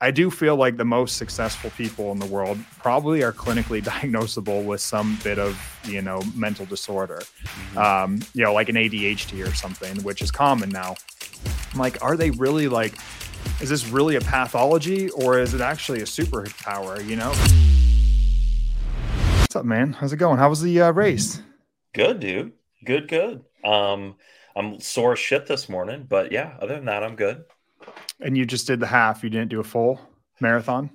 [0.00, 4.64] I do feel like the most successful people in the world probably are clinically diagnosable
[4.64, 7.78] with some bit of, you know, mental disorder, mm-hmm.
[7.78, 10.94] um, you know, like an ADHD or something, which is common now.
[11.72, 12.94] I'm like, are they really like,
[13.60, 17.30] is this really a pathology or is it actually a superpower, you know?
[19.40, 19.94] What's up, man?
[19.94, 20.38] How's it going?
[20.38, 21.42] How was the uh, race?
[21.92, 22.52] Good, dude.
[22.84, 23.44] Good, good.
[23.64, 24.14] Um,
[24.54, 27.44] I'm sore as shit this morning, but yeah, other than that, I'm good.
[28.20, 29.22] And you just did the half.
[29.22, 30.00] You didn't do a full
[30.40, 30.90] marathon.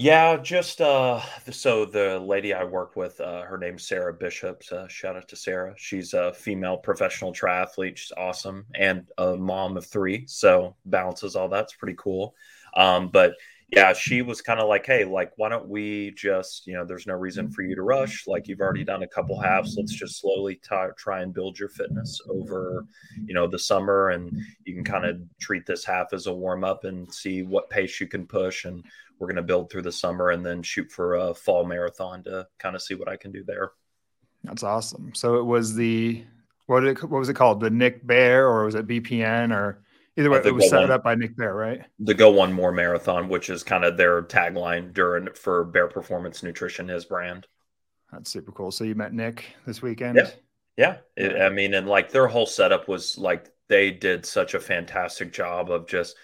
[0.00, 1.20] Yeah, just uh,
[1.50, 4.70] so the lady I work with, uh, her name's Sarah Bishops.
[4.70, 5.74] Uh, shout out to Sarah.
[5.76, 7.96] She's a female professional triathlete.
[7.96, 12.36] She's awesome and a mom of three, so balances all that's pretty cool.
[12.76, 13.32] Um, but
[13.70, 17.06] yeah, she was kind of like, hey, like, why don't we just, you know, there's
[17.06, 18.26] no reason for you to rush.
[18.26, 19.76] Like, you've already done a couple halves.
[19.76, 22.86] Let's just slowly t- try and build your fitness over,
[23.26, 24.08] you know, the summer.
[24.08, 27.68] And you can kind of treat this half as a warm up and see what
[27.68, 28.64] pace you can push.
[28.64, 28.82] And
[29.18, 32.46] we're going to build through the summer and then shoot for a fall marathon to
[32.58, 33.72] kind of see what I can do there.
[34.44, 35.14] That's awesome.
[35.14, 36.24] So it was the,
[36.68, 37.60] what, did it, what was it called?
[37.60, 39.82] The Nick Bare or was it BPN or?
[40.18, 41.82] Either way, it was set one, up by Nick Bare, right?
[42.00, 46.42] The Go One More Marathon, which is kind of their tagline during for Bare Performance
[46.42, 47.46] Nutrition, his brand.
[48.10, 48.72] That's super cool.
[48.72, 50.16] So you met Nick this weekend?
[50.16, 50.30] Yeah,
[50.76, 50.96] yeah.
[51.16, 55.32] It, I mean, and like their whole setup was like they did such a fantastic
[55.32, 56.16] job of just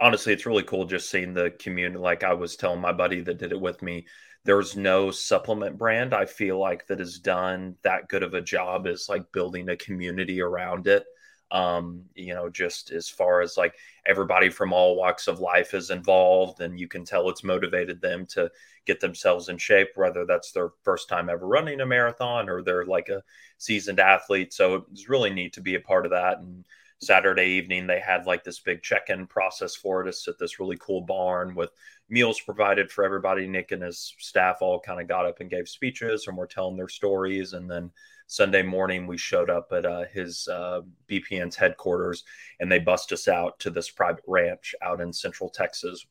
[0.00, 1.98] honestly, it's really cool just seeing the community.
[1.98, 4.06] Like I was telling my buddy that did it with me,
[4.44, 8.86] there's no supplement brand I feel like that has done that good of a job
[8.86, 11.04] as like building a community around it
[11.52, 13.74] um, you know, just as far as like
[14.06, 18.26] everybody from all walks of life is involved, and you can tell it's motivated them
[18.26, 18.50] to
[18.86, 22.86] get themselves in shape, whether that's their first time ever running a marathon or they're
[22.86, 23.22] like a
[23.58, 24.52] seasoned athlete.
[24.52, 26.38] So it was really neat to be a part of that.
[26.38, 26.64] And
[26.98, 30.78] Saturday evening, they had like this big check in process for us at this really
[30.80, 31.70] cool barn with
[32.12, 33.48] meals provided for everybody.
[33.48, 36.76] Nick and his staff all kind of got up and gave speeches and were telling
[36.76, 37.54] their stories.
[37.54, 37.90] And then
[38.26, 42.24] Sunday morning, we showed up at uh, his uh, BPN's headquarters
[42.60, 46.04] and they bust us out to this private ranch out in central Texas.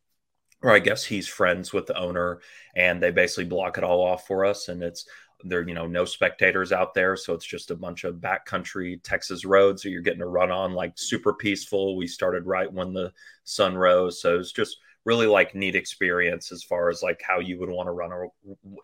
[0.64, 2.42] Or I guess he's friends with the owner
[2.76, 4.70] and they basically block it all off for us.
[4.70, 5.06] And it's
[5.44, 7.16] there, you know, no spectators out there.
[7.16, 10.74] So it's just a bunch of backcountry Texas roads that you're getting to run on,
[10.74, 11.96] like super peaceful.
[11.96, 14.20] We started right when the sun rose.
[14.20, 17.88] So it's just really like neat experience as far as like how you would want
[17.88, 18.32] to run, or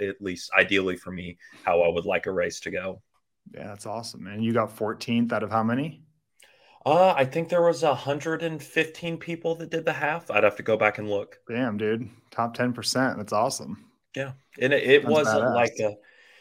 [0.01, 3.01] at least ideally for me, how I would like a race to go.
[3.53, 4.28] Yeah, that's awesome.
[4.28, 6.01] And you got 14th out of how many?
[6.85, 10.31] Uh, I think there was 115 people that did the half.
[10.31, 11.38] I'd have to go back and look.
[11.50, 12.09] Damn, dude.
[12.31, 13.17] Top 10%.
[13.17, 13.85] That's awesome.
[14.16, 14.34] Yeah.
[14.59, 15.55] And it, it wasn't badass.
[15.55, 15.95] like a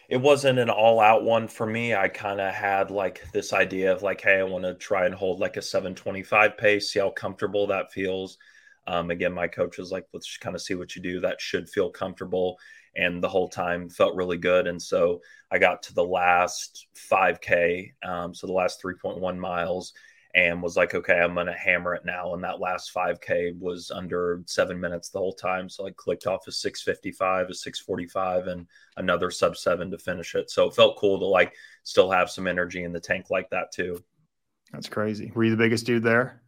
[0.09, 1.95] it wasn't an all out one for me.
[1.95, 5.15] I kind of had like this idea of like, hey, I want to try and
[5.15, 8.39] hold like a 725 pace, see how comfortable that feels.
[8.87, 11.21] Um, again, my coach was like, let's just kind of see what you do.
[11.21, 12.59] That should feel comfortable
[12.97, 14.67] and the whole time felt really good.
[14.67, 15.21] And so
[15.51, 19.93] I got to the last 5K, um, so the last 3.1 miles,
[20.35, 22.35] and was like, okay, I'm going to hammer it now.
[22.35, 25.69] And that last 5K was under seven minutes the whole time.
[25.69, 28.67] So I clicked off a 655, a 645, and
[28.97, 30.51] another sub seven to finish it.
[30.51, 31.55] So it felt cool to like
[31.85, 34.03] still have some energy in the tank like that too.
[34.73, 35.33] That's crazy.
[35.35, 36.43] Were you the biggest dude there?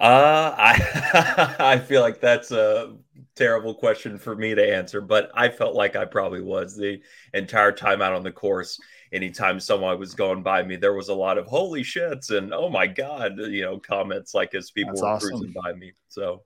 [0.00, 2.94] Uh, I I feel like that's a
[3.34, 7.00] terrible question for me to answer, but I felt like I probably was the
[7.34, 8.78] entire time out on the course.
[9.12, 12.68] Anytime someone was going by me, there was a lot of holy shits and oh
[12.68, 15.30] my god, you know, comments like as people that's were awesome.
[15.30, 15.92] cruising by me.
[16.08, 16.42] So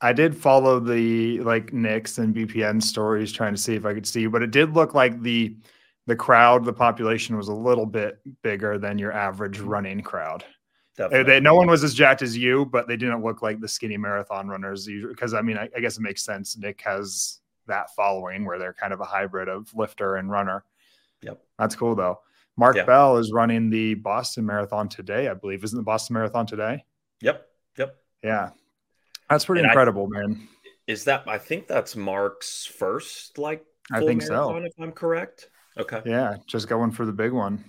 [0.00, 4.06] I did follow the like Nick's and BPN stories trying to see if I could
[4.06, 5.56] see, but it did look like the
[6.06, 10.44] the crowd, the population was a little bit bigger than your average running crowd.
[10.96, 13.96] They, no one was as jacked as you, but they didn't look like the skinny
[13.96, 14.86] marathon runners.
[14.86, 16.56] Because I mean, I, I, guess it makes sense.
[16.56, 20.64] Nick has that following where they're kind of a hybrid of lifter and runner.
[21.22, 22.20] Yep, that's cool though.
[22.56, 22.84] Mark yeah.
[22.84, 25.64] Bell is running the Boston Marathon today, I believe.
[25.64, 26.84] Isn't the Boston Marathon today?
[27.22, 27.46] Yep,
[27.78, 27.96] yep.
[28.22, 28.50] Yeah,
[29.30, 30.48] that's pretty and incredible, I, man.
[30.86, 31.24] Is that?
[31.26, 33.64] I think that's Mark's first like.
[33.90, 34.54] I think so.
[34.56, 35.48] If I'm correct.
[35.78, 36.02] Okay.
[36.04, 37.64] Yeah, just going for the big one.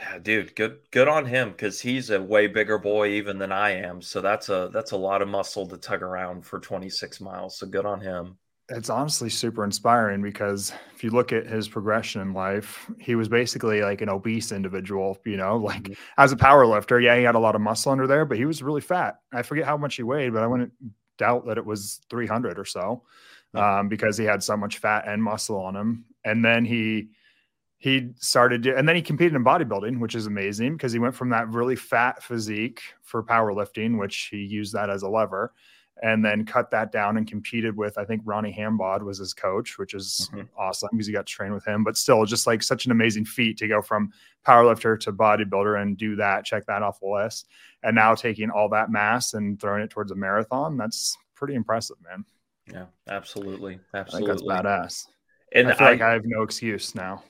[0.00, 3.70] Yeah, dude, good good on him because he's a way bigger boy even than I
[3.70, 4.00] am.
[4.00, 7.58] So that's a that's a lot of muscle to tug around for 26 miles.
[7.58, 8.38] So good on him.
[8.70, 13.28] It's honestly super inspiring because if you look at his progression in life, he was
[13.28, 15.92] basically like an obese individual, you know, like mm-hmm.
[16.16, 16.98] as a power lifter.
[16.98, 19.16] Yeah, he had a lot of muscle under there, but he was really fat.
[19.32, 20.72] I forget how much he weighed, but I wouldn't
[21.18, 23.02] doubt that it was 300 or so
[23.54, 26.04] um, because he had so much fat and muscle on him.
[26.24, 27.10] And then he
[27.80, 31.30] he started and then he competed in bodybuilding which is amazing because he went from
[31.30, 35.52] that really fat physique for powerlifting which he used that as a lever
[36.02, 39.78] and then cut that down and competed with I think Ronnie Hambod was his coach,
[39.78, 40.46] which is mm-hmm.
[40.58, 41.84] awesome because he got to train with him.
[41.84, 44.12] But still, just like such an amazing feat to go from
[44.46, 47.48] powerlifter to bodybuilder and do that, check that off the list,
[47.82, 50.76] and now taking all that mass and throwing it towards a marathon.
[50.76, 52.24] That's pretty impressive, man.
[52.72, 55.06] Yeah, absolutely, absolutely, that's badass.
[55.52, 57.24] And I feel I, like I have no excuse now.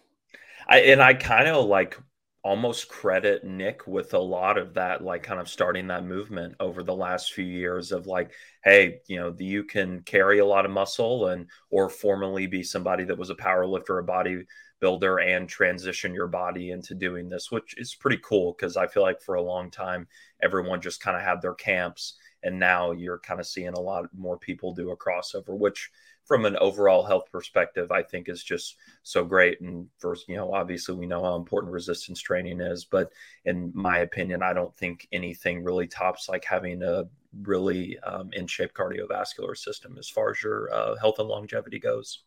[0.68, 1.98] I and I kind of like
[2.42, 6.82] almost credit Nick with a lot of that, like kind of starting that movement over
[6.82, 8.32] the last few years of like,
[8.64, 13.04] hey, you know, you can carry a lot of muscle and or formerly be somebody
[13.04, 17.74] that was a power lifter, a bodybuilder, and transition your body into doing this, which
[17.78, 20.06] is pretty cool because I feel like for a long time
[20.42, 24.06] everyone just kind of had their camps and now you're kind of seeing a lot
[24.16, 25.90] more people do a crossover, which
[26.25, 29.61] from an overall health perspective, I think is just so great.
[29.61, 33.11] And first, you know, obviously we know how important resistance training is, but
[33.44, 37.05] in my opinion, I don't think anything really tops like having a
[37.43, 42.23] really um, in shape cardiovascular system as far as your uh, health and longevity goes.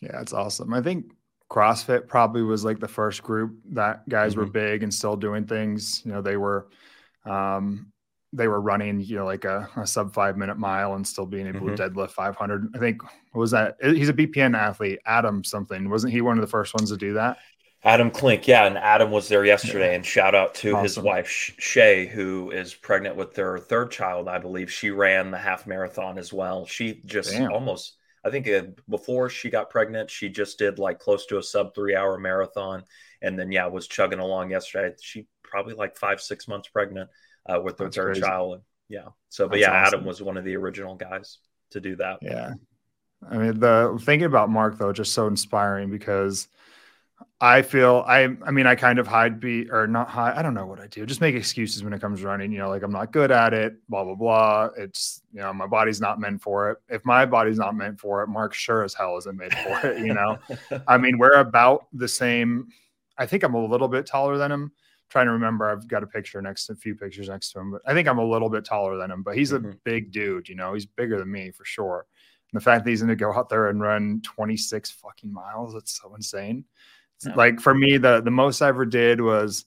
[0.00, 0.74] Yeah, it's awesome.
[0.74, 1.12] I think
[1.50, 4.40] CrossFit probably was like the first group that guys mm-hmm.
[4.40, 6.02] were big and still doing things.
[6.04, 6.68] You know, they were
[7.24, 7.92] um,
[8.32, 11.46] they were running, you know, like a, a, sub five minute mile and still being
[11.46, 11.76] able mm-hmm.
[11.76, 12.72] to deadlift 500.
[12.74, 13.00] I think
[13.34, 15.88] was that he's a BPN athlete, Adam something.
[15.88, 17.38] Wasn't he one of the first ones to do that?
[17.84, 19.94] Adam Klink, yeah, and Adam was there yesterday.
[19.94, 20.82] And shout out to awesome.
[20.82, 24.72] his wife Shay, who is pregnant with their third child, I believe.
[24.72, 26.66] She ran the half marathon as well.
[26.66, 27.52] She just Damn.
[27.52, 31.42] almost, I think, uh, before she got pregnant, she just did like close to a
[31.42, 32.82] sub three hour marathon,
[33.22, 34.92] and then yeah, was chugging along yesterday.
[35.00, 37.08] She probably like five six months pregnant
[37.48, 38.62] uh, with third child.
[38.88, 39.08] Yeah.
[39.28, 39.98] So, but That's yeah, awesome.
[39.98, 41.38] Adam was one of the original guys
[41.70, 42.18] to do that.
[42.22, 42.54] Yeah.
[43.28, 46.48] I mean, the thinking about Mark though, just so inspiring because
[47.40, 50.54] I feel I I mean I kind of hide be or not hide I don't
[50.54, 52.92] know what I do just make excuses when it comes running you know like I'm
[52.92, 56.70] not good at it blah blah blah it's you know my body's not meant for
[56.70, 59.86] it if my body's not meant for it Mark sure as hell isn't made for
[59.86, 60.38] it you know
[60.88, 62.68] I mean we're about the same
[63.18, 64.72] I think I'm a little bit taller than him
[65.08, 65.70] trying to remember.
[65.70, 68.08] I've got a picture next, to a few pictures next to him, but I think
[68.08, 69.22] I'm a little bit taller than him.
[69.22, 69.70] But he's mm-hmm.
[69.70, 70.74] a big dude, you know.
[70.74, 72.06] He's bigger than me for sure.
[72.52, 75.74] And the fact that he's going to go out there and run 26 fucking miles,
[75.74, 76.64] that's so insane.
[77.24, 77.34] Yeah.
[77.34, 79.64] Like for me, the the most I ever did was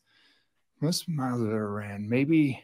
[0.81, 2.07] most miles I ever ran.
[2.07, 2.63] Maybe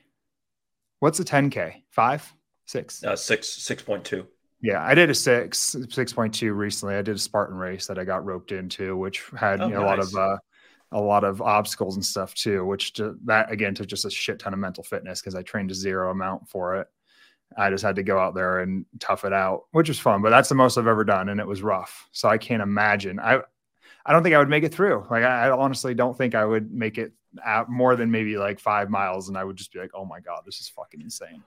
[1.00, 1.83] what's a 10k?
[1.89, 2.31] Five,
[2.66, 4.27] six, uh, six, six point two.
[4.62, 6.95] Yeah, I did a six, six point two recently.
[6.95, 9.81] I did a Spartan race that I got roped into, which had oh, you know,
[9.81, 9.86] nice.
[9.86, 10.38] a lot of uh,
[10.92, 14.40] a lot of obstacles and stuff too, which to, that again took just a shit
[14.40, 16.88] ton of mental fitness because I trained a zero amount for it.
[17.58, 20.22] I just had to go out there and tough it out, which was fun.
[20.22, 22.08] But that's the most I've ever done, and it was rough.
[22.12, 23.20] So I can't imagine.
[23.20, 23.42] I
[24.06, 25.06] I don't think I would make it through.
[25.10, 27.14] Like I, I honestly don't think I would make it
[27.68, 30.44] more than maybe like five miles, and I would just be like, oh my god,
[30.46, 31.44] this is fucking insane.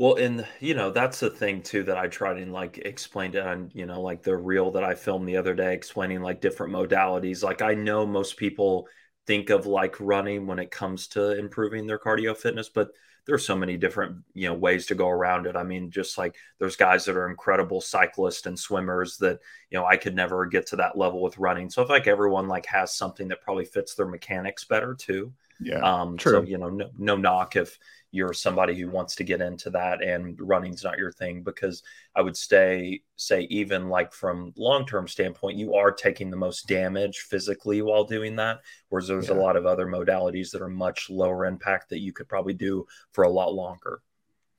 [0.00, 3.46] Well, and you know that's the thing too that I tried and like explained it
[3.46, 6.72] on you know like the reel that I filmed the other day, explaining like different
[6.72, 7.42] modalities.
[7.42, 8.88] Like I know most people
[9.26, 12.92] think of like running when it comes to improving their cardio fitness, but
[13.26, 15.54] there's so many different you know ways to go around it.
[15.54, 19.84] I mean, just like there's guys that are incredible cyclists and swimmers that you know
[19.84, 21.68] I could never get to that level with running.
[21.68, 25.34] So if like everyone like has something that probably fits their mechanics better too.
[25.62, 25.80] Yeah.
[25.80, 26.16] Um.
[26.16, 26.32] True.
[26.32, 27.78] So you know, no, no knock if
[28.12, 31.82] you're somebody who wants to get into that and running's not your thing because
[32.16, 37.18] i would stay say even like from long-term standpoint you are taking the most damage
[37.18, 39.34] physically while doing that whereas there's yeah.
[39.34, 42.86] a lot of other modalities that are much lower impact that you could probably do
[43.12, 44.00] for a lot longer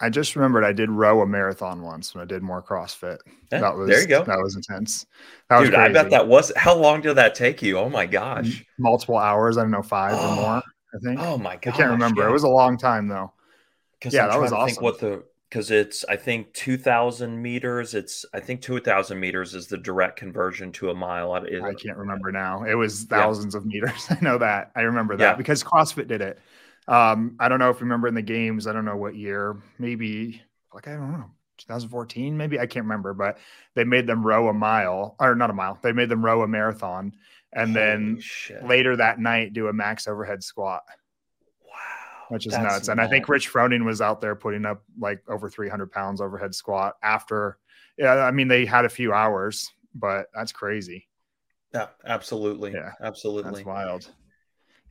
[0.04, 3.20] I just remembered I did row a marathon once when I did more CrossFit.
[3.52, 4.24] Yeah, that was there you go.
[4.24, 5.06] That was intense.
[5.48, 7.78] That Dude, was I bet that was how long did that take you?
[7.78, 8.66] Oh my gosh.
[8.80, 9.60] Multiple hours.
[9.60, 11.20] I don't know, five or more, I think.
[11.20, 11.74] Oh my god.
[11.74, 12.22] I can't remember.
[12.22, 12.30] Yeah.
[12.30, 13.32] It was a long time though.
[13.94, 14.68] Because yeah, I'm that was awesome.
[14.68, 17.94] Think what the because it's I think two thousand meters.
[17.94, 21.36] It's I think two thousand meters is the direct conversion to a mile.
[21.36, 22.64] It, I can't remember now.
[22.64, 23.60] It was thousands yeah.
[23.60, 24.08] of meters.
[24.10, 24.72] I know that.
[24.76, 25.36] I remember that yeah.
[25.36, 26.40] because CrossFit did it.
[26.88, 28.66] Um, I don't know if you remember in the games.
[28.66, 29.58] I don't know what year.
[29.78, 30.42] Maybe
[30.74, 31.30] like I don't know.
[31.58, 33.38] 2014, maybe I can't remember, but
[33.76, 35.78] they made them row a mile or not a mile.
[35.84, 37.14] They made them row a marathon,
[37.54, 38.64] and then shit.
[38.66, 40.84] later that night do a max overhead squat
[41.64, 42.88] Wow, which is nuts.
[42.88, 46.56] And I think Rich Froning was out there putting up like over 300 pounds overhead
[46.56, 47.58] squat after.
[47.98, 51.08] Yeah, I mean they had a few hours, but that's crazy.
[51.74, 52.74] Yeah, absolutely.
[52.74, 53.52] Yeah, absolutely.
[53.52, 54.10] That's wild.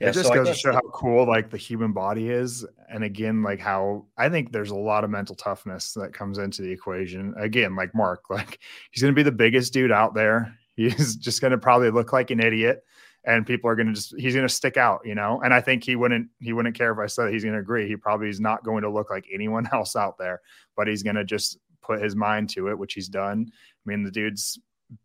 [0.01, 3.05] Yeah, it just so goes to show how cool like the human body is, and
[3.05, 6.71] again, like how I think there's a lot of mental toughness that comes into the
[6.71, 7.35] equation.
[7.39, 10.57] Again, like Mark, like he's going to be the biggest dude out there.
[10.89, 12.85] He's just going to probably look like an idiot
[13.25, 15.61] and people are going to just he's going to stick out you know and i
[15.61, 18.31] think he wouldn't he wouldn't care if i said he's going to agree he probably
[18.31, 20.41] is not going to look like anyone else out there
[20.75, 21.59] but he's going to just
[21.91, 23.51] put his mind to it, which he's done.
[23.51, 24.59] I mean, the dude's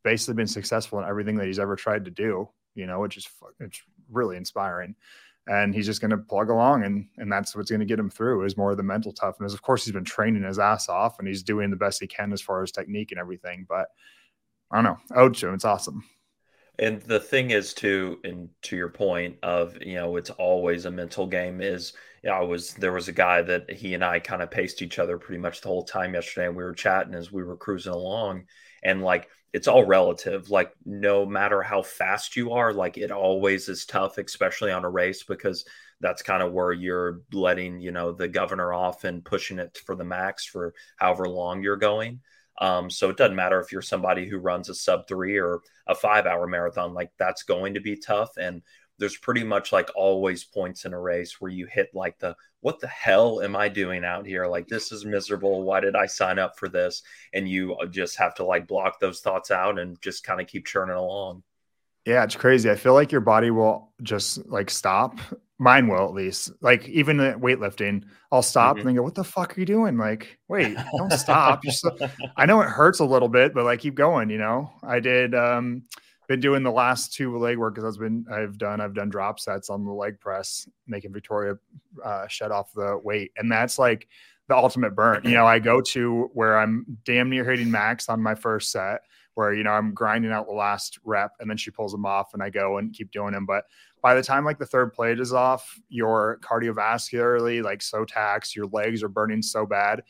[0.03, 3.27] basically been successful in everything that he's ever tried to do, you know, which is
[3.59, 4.95] it's really inspiring.
[5.47, 8.09] And he's just going to plug along, and and that's what's going to get him
[8.09, 9.53] through is more of the mental toughness.
[9.53, 12.33] Of course, he's been training his ass off, and he's doing the best he can
[12.33, 13.63] as far as technique and everything.
[13.69, 13.89] But
[14.75, 16.03] I don't know, Ocho, it's awesome.
[16.77, 20.91] And the thing is, to and to your point of you know, it's always a
[20.91, 21.61] mental game.
[21.61, 24.51] Is you know, I was there was a guy that he and I kind of
[24.51, 27.41] paced each other pretty much the whole time yesterday, and we were chatting as we
[27.41, 28.47] were cruising along,
[28.83, 30.49] and like it's all relative.
[30.49, 34.89] Like no matter how fast you are, like it always is tough, especially on a
[34.89, 35.63] race because
[36.01, 39.95] that's kind of where you're letting you know the governor off and pushing it for
[39.95, 42.19] the max for however long you're going.
[42.59, 45.95] Um, so it doesn't matter if you're somebody who runs a sub three or a
[45.95, 48.37] five hour marathon, like that's going to be tough.
[48.37, 48.61] And
[48.97, 52.79] there's pretty much like always points in a race where you hit like the what
[52.79, 54.47] the hell am I doing out here?
[54.47, 55.63] Like this is miserable.
[55.63, 57.03] Why did I sign up for this?
[57.33, 60.47] And you uh, just have to like block those thoughts out and just kind of
[60.47, 61.43] keep churning along.
[62.05, 62.69] Yeah, it's crazy.
[62.69, 65.19] I feel like your body will just like stop
[65.57, 66.51] mine will at least.
[66.61, 68.79] Like even the weightlifting i'll stop mm-hmm.
[68.79, 69.97] and then go what the fuck are you doing?
[69.97, 71.65] Like wait don't stop.
[71.65, 71.95] So,
[72.37, 74.71] i know it hurts a little bit but like keep going you know?
[74.83, 75.83] I did um
[76.27, 79.39] been doing the last two leg work because i've been i've done i've done drop
[79.39, 81.55] sets on the leg press making victoria
[82.03, 84.07] uh shut off the weight and that's like
[84.47, 85.21] the ultimate burn.
[85.23, 89.01] You know i go to where i'm damn near hitting max on my first set
[89.35, 92.33] where you know I'm grinding out the last rep and then she pulls them off
[92.33, 93.45] and I go and keep doing them.
[93.45, 93.65] But
[94.01, 98.67] by the time like the third plate is off, you're cardiovascularly like so taxed, your
[98.67, 100.03] legs are burning so bad.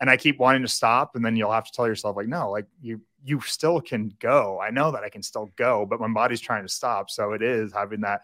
[0.00, 2.52] And I keep wanting to stop, and then you'll have to tell yourself, like, no,
[2.52, 4.60] like you you still can go.
[4.60, 7.10] I know that I can still go, but my body's trying to stop.
[7.10, 8.22] So it is having that,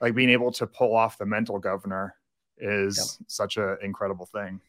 [0.00, 2.14] like being able to pull off the mental governor
[2.56, 3.28] is yep.
[3.28, 4.60] such an incredible thing.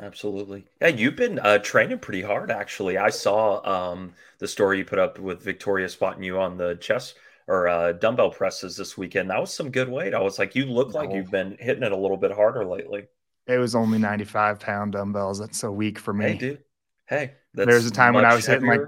[0.00, 0.64] Absolutely.
[0.80, 2.96] Yeah, you've been uh, training pretty hard, actually.
[2.96, 7.16] I saw um, the story you put up with Victoria spotting you on the chest
[7.46, 9.30] or uh, dumbbell presses this weekend.
[9.30, 10.14] That was some good weight.
[10.14, 13.04] I was like, you look like you've been hitting it a little bit harder lately.
[13.46, 15.38] It was only 95 pound dumbbells.
[15.38, 16.32] That's so weak for me.
[16.32, 16.64] Hey, dude.
[17.06, 18.72] Hey, there's a time when I was heavier.
[18.72, 18.86] hitting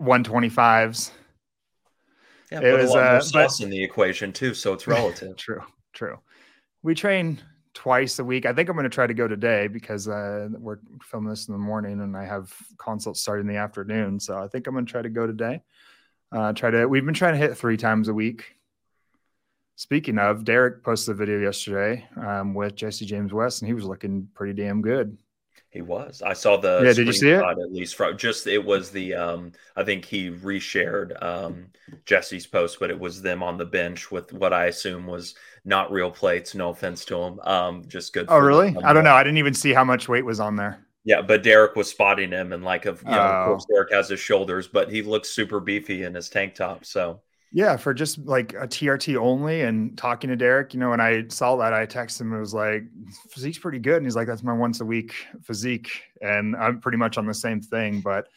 [0.00, 1.12] like 125s.
[2.50, 4.86] Yeah, it was a lot uh, more sauce but, in the equation too, so it's
[4.86, 5.36] relative.
[5.38, 5.62] true,
[5.94, 6.18] true.
[6.82, 7.40] We train
[7.74, 8.46] twice a week.
[8.46, 11.52] I think I'm going to try to go today because uh, we're filming this in
[11.52, 14.20] the morning and I have consults starting in the afternoon.
[14.20, 15.62] So I think I'm going to try to go today.
[16.30, 16.86] Uh, try to.
[16.86, 18.56] We've been trying to hit three times a week.
[19.76, 23.84] Speaking of, Derek posted a video yesterday um, with Jesse James West, and he was
[23.84, 25.18] looking pretty damn good.
[25.72, 26.20] He was.
[26.20, 26.92] I saw the yeah.
[26.92, 27.42] Did you see it?
[27.42, 29.14] At least from just it was the.
[29.14, 31.68] Um, I think he reshared um,
[32.04, 35.90] Jesse's post, but it was them on the bench with what I assume was not
[35.90, 36.54] real plates.
[36.54, 37.40] No offense to him.
[37.40, 38.26] Um, just good.
[38.28, 38.76] Oh, really?
[38.84, 39.14] I don't know.
[39.14, 40.86] I didn't even see how much weight was on there.
[41.04, 43.40] Yeah, but Derek was spotting him, and like, of you know, oh.
[43.40, 46.84] of course, Derek has his shoulders, but he looks super beefy in his tank top.
[46.84, 47.22] So
[47.54, 51.24] yeah, for just like a TRT only and talking to Derek, you know, when I
[51.28, 52.32] saw that, I texted him.
[52.32, 52.84] It was like,
[53.28, 53.98] physique's pretty good.
[53.98, 56.02] And he's like, that's my once a week physique.
[56.22, 58.00] And I'm pretty much on the same thing.
[58.00, 58.28] But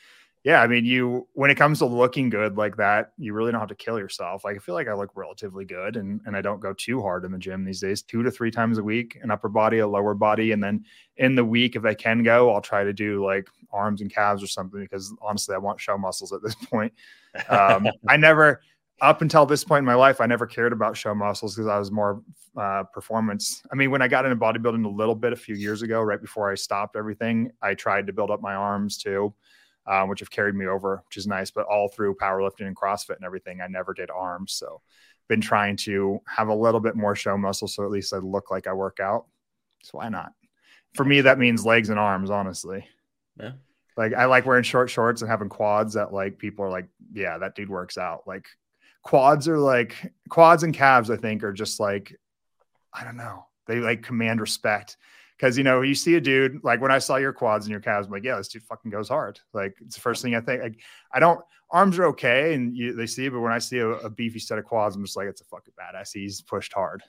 [0.43, 3.61] yeah, I mean, you, when it comes to looking good like that, you really don't
[3.61, 4.43] have to kill yourself.
[4.43, 7.23] Like, I feel like I look relatively good and, and I don't go too hard
[7.23, 9.87] in the gym these days, two to three times a week, an upper body, a
[9.87, 10.51] lower body.
[10.51, 10.83] And then
[11.15, 14.43] in the week, if I can go, I'll try to do like arms and calves
[14.43, 16.91] or something because honestly, I want show muscles at this point.
[17.49, 18.61] Um, I never,
[19.01, 21.77] up until this point in my life, I never cared about show muscles because I
[21.77, 22.21] was more
[22.57, 23.61] uh, performance.
[23.71, 26.21] I mean, when I got into bodybuilding a little bit a few years ago, right
[26.21, 29.33] before I stopped everything, I tried to build up my arms too,
[29.85, 31.51] uh, which have carried me over, which is nice.
[31.51, 34.53] But all through powerlifting and CrossFit and everything, I never did arms.
[34.53, 34.81] So,
[35.27, 38.51] been trying to have a little bit more show muscle, so at least I look
[38.51, 39.25] like I work out.
[39.83, 40.33] So why not?
[40.93, 42.87] For me, that means legs and arms, honestly.
[43.39, 43.53] Yeah.
[43.97, 47.37] Like I like wearing short shorts and having quads that like people are like, yeah,
[47.37, 48.23] that dude works out.
[48.27, 48.45] Like
[49.05, 52.13] quads are like quads and calves, I think, are just like,
[52.91, 53.45] I don't know.
[53.67, 54.97] They like command respect.
[55.39, 57.81] Cause you know, you see a dude like when I saw your quads and your
[57.81, 59.39] calves, I'm like, yeah, this dude fucking goes hard.
[59.53, 60.63] Like it's the first thing I think.
[60.63, 60.79] Like,
[61.13, 61.39] I don't
[61.71, 64.57] arms are okay and you, they see, but when I see a, a beefy set
[64.57, 66.11] of quads, I'm just like, it's a fucking badass.
[66.13, 67.03] He's pushed hard.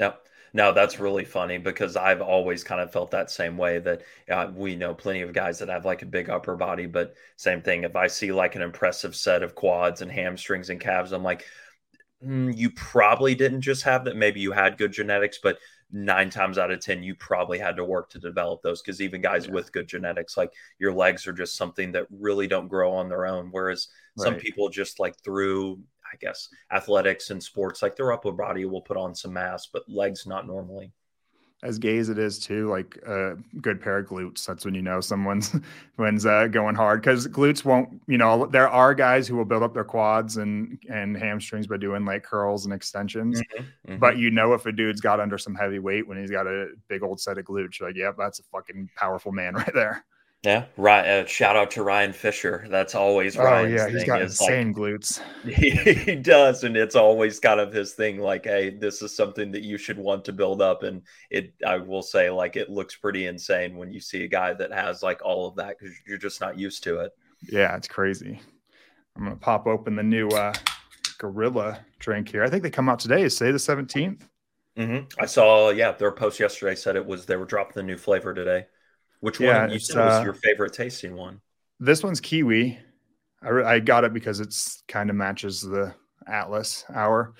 [0.00, 0.26] Yep.
[0.54, 4.50] No, that's really funny because I've always kind of felt that same way that uh,
[4.54, 7.84] we know plenty of guys that have like a big upper body, but same thing.
[7.84, 11.46] If I see like an impressive set of quads and hamstrings and calves, I'm like,
[12.22, 14.16] mm, you probably didn't just have that.
[14.16, 15.56] Maybe you had good genetics, but
[15.90, 19.22] nine times out of 10, you probably had to work to develop those because even
[19.22, 19.52] guys yeah.
[19.52, 23.26] with good genetics, like your legs are just something that really don't grow on their
[23.26, 23.48] own.
[23.50, 24.24] Whereas right.
[24.24, 25.80] some people just like through
[26.12, 29.88] I guess, athletics and sports, like their upper body will put on some mass, but
[29.88, 30.92] legs not normally.
[31.62, 34.44] as gay as it is too, like a good pair of glutes.
[34.44, 35.54] That's when you know someone's
[35.96, 38.02] when's uh, going hard because glutes won't.
[38.08, 41.76] You know, there are guys who will build up their quads and and hamstrings by
[41.76, 43.40] doing like curls and extensions.
[43.40, 43.98] Mm-hmm, mm-hmm.
[43.98, 46.70] But you know, if a dude's got under some heavy weight when he's got a
[46.88, 50.04] big old set of glutes, you're like, yep, that's a fucking powerful man right there.
[50.42, 51.06] Yeah, right.
[51.06, 52.66] Uh, shout out to Ryan Fisher.
[52.68, 55.20] That's always oh, Ryan's yeah, he's got insane like, glutes.
[55.44, 58.18] He, he, does, and it's always kind of his thing.
[58.18, 61.54] Like, hey, this is something that you should want to build up, and it.
[61.64, 65.00] I will say, like, it looks pretty insane when you see a guy that has
[65.00, 67.12] like all of that because you're just not used to it.
[67.42, 68.40] Yeah, it's crazy.
[69.16, 70.54] I'm gonna pop open the new uh,
[71.18, 72.42] Gorilla drink here.
[72.42, 73.22] I think they come out today.
[73.22, 74.22] Is say the 17th.
[74.76, 75.20] Mm-hmm.
[75.20, 75.70] I saw.
[75.70, 78.66] Yeah, their post yesterday said it was they were dropping the new flavor today.
[79.22, 81.40] Which yeah, one you said was uh, your favorite tasting one?
[81.78, 82.76] This one's kiwi.
[83.40, 85.94] I, re- I got it because it's kind of matches the
[86.26, 87.34] Atlas hour.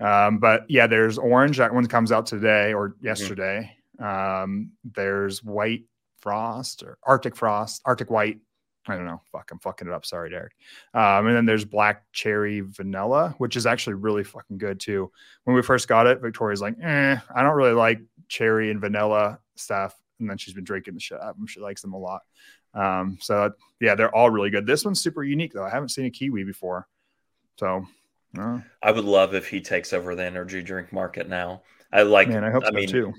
[0.00, 1.58] Um, but yeah, there's orange.
[1.58, 3.06] That one comes out today or mm-hmm.
[3.06, 3.76] yesterday.
[4.00, 4.42] Mm-hmm.
[4.44, 5.84] Um, there's white
[6.20, 8.40] frost or Arctic frost, Arctic white.
[8.88, 9.20] I don't know.
[9.30, 10.04] Fuck, I'm fucking it up.
[10.04, 10.54] Sorry, Derek.
[10.92, 15.12] Um, and then there's black cherry vanilla, which is actually really fucking good too.
[15.44, 19.38] When we first got it, Victoria's like, eh, I don't really like cherry and vanilla
[19.54, 21.46] stuff and then she's been drinking the shit out of them.
[21.46, 22.22] She likes them a lot.
[22.74, 24.66] Um, so yeah, they're all really good.
[24.66, 25.64] This one's super unique though.
[25.64, 26.86] I haven't seen a kiwi before,
[27.56, 27.86] so
[28.38, 31.62] uh, I would love if he takes over the energy drink market now.
[31.92, 32.28] I like.
[32.28, 33.14] Man, I hope I so mean, too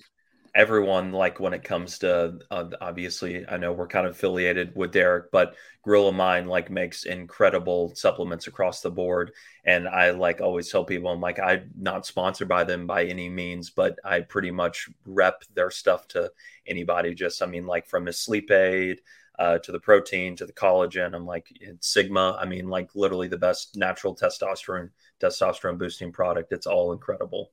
[0.55, 4.91] everyone like when it comes to uh, obviously i know we're kind of affiliated with
[4.91, 9.31] derek but gorilla mind like makes incredible supplements across the board.
[9.65, 13.29] And i like always tell people i'm like i'm not sponsored by them by any
[13.29, 16.31] means but i pretty much rep their stuff to
[16.67, 17.13] anybody.
[17.13, 19.01] Just i mean like from his sleep aid
[19.37, 21.47] uh, to the protein to the collagen i'm like
[21.79, 24.89] sigma i mean like literally the best natural testosterone
[25.19, 26.51] testosterone boosting product.
[26.51, 27.51] It's all incredible.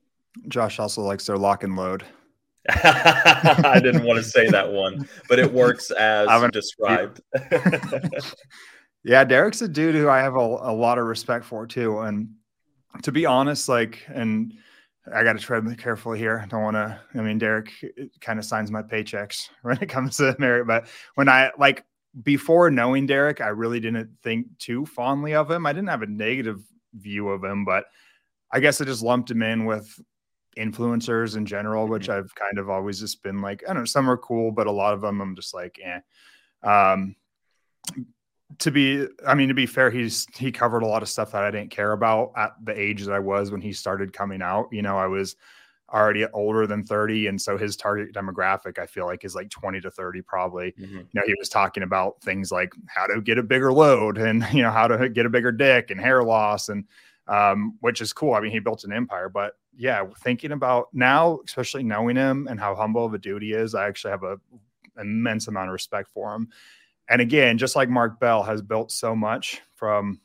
[0.48, 2.04] Josh also likes their lock and load
[2.84, 7.20] I didn't want to say that one, but it works as described.
[9.04, 12.00] yeah, Derek's a dude who I have a, a lot of respect for too.
[12.00, 12.30] And
[13.02, 14.54] to be honest, like, and
[15.14, 16.40] I got to tread carefully here.
[16.42, 17.00] I don't want to.
[17.14, 17.72] I mean, Derek
[18.20, 21.84] kind of signs my paychecks when it comes to Marek, but when I like
[22.22, 25.66] before knowing Derek, I really didn't think too fondly of him.
[25.66, 26.62] I didn't have a negative
[26.94, 27.84] view of him, but
[28.50, 30.00] I guess I just lumped him in with
[30.56, 32.18] influencers in general, which mm-hmm.
[32.18, 34.72] I've kind of always just been like, I don't know, some are cool, but a
[34.72, 36.00] lot of them I'm just like, eh.
[36.62, 37.16] Um,
[38.58, 41.42] to be, I mean, to be fair, he's he covered a lot of stuff that
[41.42, 44.68] I didn't care about at the age that I was when he started coming out.
[44.72, 45.36] You know, I was
[45.92, 49.80] already older than 30 and so his target demographic i feel like is like 20
[49.80, 50.96] to 30 probably mm-hmm.
[50.96, 54.44] you know he was talking about things like how to get a bigger load and
[54.52, 56.84] you know how to get a bigger dick and hair loss and
[57.28, 61.40] um, which is cool i mean he built an empire but yeah, thinking about now,
[61.44, 64.38] especially knowing him and how humble of a dude he is, I actually have a
[64.98, 66.48] immense amount of respect for him.
[67.08, 70.20] And again, just like Mark Bell has built so much from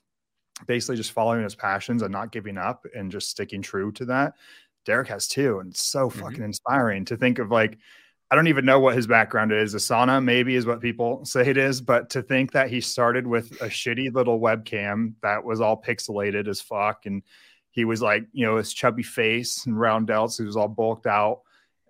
[0.67, 4.33] basically just following his passions and not giving up and just sticking true to that.
[4.85, 5.59] Derek has too.
[5.59, 6.19] And it's so mm-hmm.
[6.19, 6.45] fucking mm-hmm.
[6.45, 7.77] inspiring to think of like,
[8.32, 9.76] I don't even know what his background is.
[9.76, 13.52] Asana maybe is what people say it is, but to think that he started with
[13.62, 17.24] a shitty little webcam that was all pixelated as fuck and
[17.72, 20.38] he was like, you know, his chubby face and round delts.
[20.38, 21.41] He was all bulked out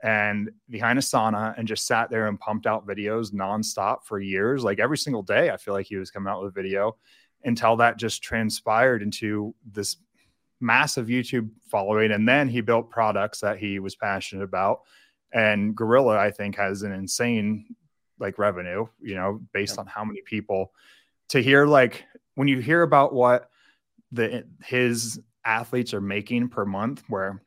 [0.04, 4.64] and behind Asana and just sat there and pumped out videos nonstop for years.
[4.64, 6.98] Like every single day, I feel like he was coming out with a video
[7.44, 9.98] until that just transpired into this
[10.60, 12.12] massive YouTube following.
[12.12, 14.82] And then he built products that he was passionate about.
[15.34, 17.76] And Gorilla, I think, has an insane
[18.20, 19.82] like revenue, you know, based yeah.
[19.82, 20.74] on how many people.
[21.30, 23.50] To hear like when you hear about what
[24.12, 27.42] the his athletes are making per month where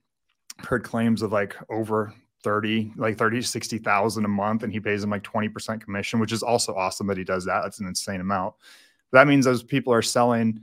[0.58, 5.10] heard claims of like over 30 like 30 60,000 a month and he pays them
[5.10, 7.62] like 20% commission which is also awesome that he does that.
[7.62, 8.54] That's an insane amount.
[9.10, 10.60] But that means those people are selling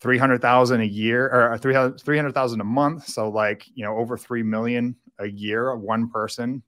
[0.00, 3.06] 300,000 a year or uh, 300,000 a month.
[3.06, 6.62] So like you know over 3 million a year of one person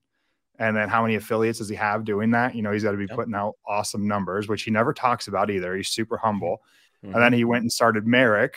[0.59, 2.97] and then how many affiliates does he have doing that you know he's got to
[2.97, 3.17] be yep.
[3.17, 6.63] putting out awesome numbers which he never talks about either he's super humble
[7.05, 7.15] mm-hmm.
[7.15, 8.57] and then he went and started Marek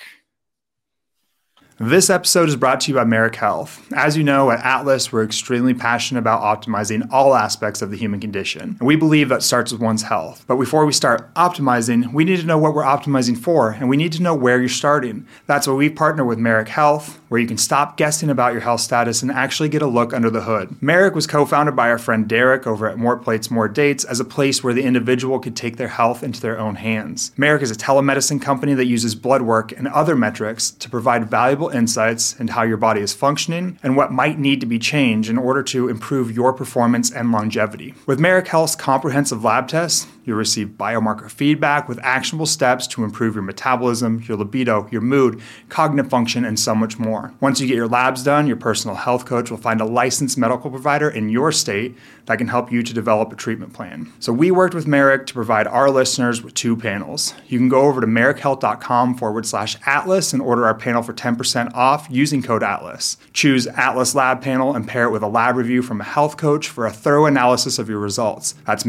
[1.81, 3.87] this episode is brought to you by Marek Health.
[3.93, 8.19] As you know, at Atlas, we're extremely passionate about optimizing all aspects of the human
[8.19, 8.75] condition.
[8.79, 10.43] And we believe that starts with one's health.
[10.45, 13.95] But before we start optimizing, we need to know what we're optimizing for, and we
[13.95, 15.25] need to know where you're starting.
[15.45, 18.81] That's why we partner with Marek Health, where you can stop guessing about your health
[18.81, 20.75] status and actually get a look under the hood.
[20.81, 24.19] Marek was co founded by our friend Derek over at More Plates, More Dates as
[24.19, 27.31] a place where the individual could take their health into their own hands.
[27.37, 31.68] Marek is a telemedicine company that uses blood work and other metrics to provide valuable
[31.69, 35.37] insights into how your body is functioning and what might need to be changed in
[35.37, 37.93] order to improve your performance and longevity.
[38.05, 43.33] With Marek Health's comprehensive lab tests, You'll receive biomarker feedback with actionable steps to improve
[43.33, 47.33] your metabolism, your libido, your mood, cognitive function, and so much more.
[47.41, 50.69] Once you get your labs done, your personal health coach will find a licensed medical
[50.69, 54.13] provider in your state that can help you to develop a treatment plan.
[54.19, 57.33] So we worked with Marek to provide our listeners with two panels.
[57.47, 61.58] You can go over to marekhealth.com forward slash atlas and order our panel for 10%
[61.69, 63.17] off using code Atlas.
[63.33, 66.69] Choose Atlas Lab Panel and pair it with a lab review from a health coach
[66.69, 68.55] for a thorough analysis of your results.
[68.65, 68.85] That's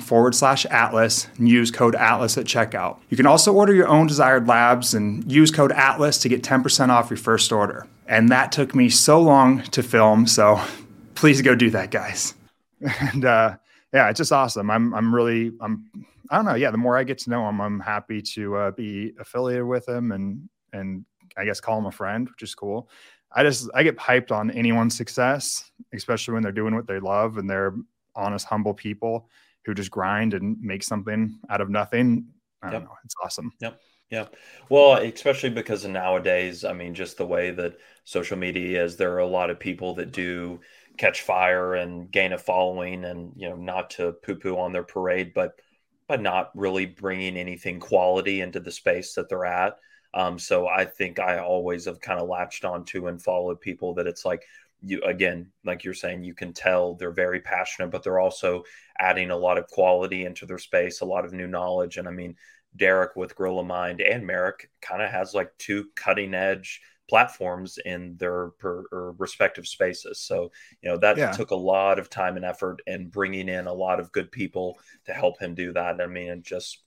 [0.00, 2.98] forward forward slash Atlas and use code Atlas at checkout.
[3.08, 6.90] You can also order your own desired labs and use code Atlas to get 10%
[6.90, 7.86] off your first order.
[8.06, 10.60] And that took me so long to film, so
[11.14, 12.34] please go do that, guys.
[13.12, 13.56] And uh,
[13.92, 14.70] yeah, it's just awesome.
[14.70, 15.90] I'm I'm really I'm
[16.30, 16.54] I don't know.
[16.54, 19.88] Yeah, the more I get to know him, I'm happy to uh, be affiliated with
[19.88, 21.04] him and and
[21.38, 22.88] I guess call him a friend, which is cool.
[23.32, 27.38] I just I get hyped on anyone's success, especially when they're doing what they love
[27.38, 27.74] and they're
[28.14, 29.28] honest, humble people
[29.64, 32.26] who just grind and make something out of nothing.
[32.62, 32.90] I don't yep.
[32.90, 32.96] know.
[33.04, 33.52] It's awesome.
[33.60, 33.80] Yep.
[34.10, 34.26] Yeah.
[34.70, 39.18] Well, especially because nowadays, I mean, just the way that social media is, there are
[39.18, 40.60] a lot of people that do
[40.96, 44.82] catch fire and gain a following and, you know, not to poo poo on their
[44.82, 45.60] parade, but,
[46.08, 49.76] but not really bringing anything quality into the space that they're at.
[50.14, 54.06] Um, so I think I always have kind of latched onto and followed people that
[54.06, 54.44] it's like,
[54.82, 58.62] you again like you're saying you can tell they're very passionate but they're also
[59.00, 62.10] adding a lot of quality into their space a lot of new knowledge and i
[62.10, 62.34] mean
[62.76, 68.14] derek with gorilla mind and Marek kind of has like two cutting edge platforms in
[68.18, 68.84] their per,
[69.18, 71.32] respective spaces so you know that yeah.
[71.32, 74.78] took a lot of time and effort and bringing in a lot of good people
[75.06, 76.84] to help him do that i mean and just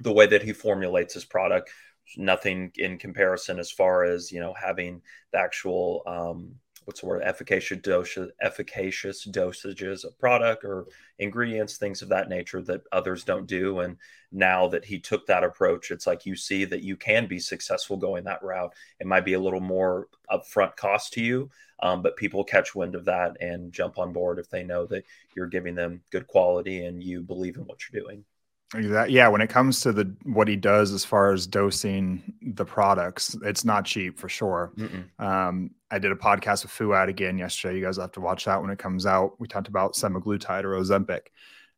[0.00, 1.70] the way that he formulates his product
[2.16, 6.54] nothing in comparison as far as you know having the actual um,
[6.88, 10.86] what's the word efficacious efficacious dosages of product or
[11.18, 13.80] ingredients things of that nature that others don't do.
[13.80, 13.98] And
[14.32, 17.98] now that he took that approach it's like you see that you can be successful
[17.98, 18.72] going that route.
[19.00, 21.50] It might be a little more upfront cost to you
[21.82, 25.04] um, but people catch wind of that and jump on board if they know that
[25.36, 28.24] you're giving them good quality and you believe in what you're doing
[28.74, 29.14] Exactly.
[29.14, 33.36] Yeah, when it comes to the what he does as far as dosing the products,
[33.42, 34.72] it's not cheap for sure.
[35.18, 37.78] Um, I did a podcast with Fouad again yesterday.
[37.78, 39.40] You guys have to watch that when it comes out.
[39.40, 41.28] We talked about semaglutide or Ozempic.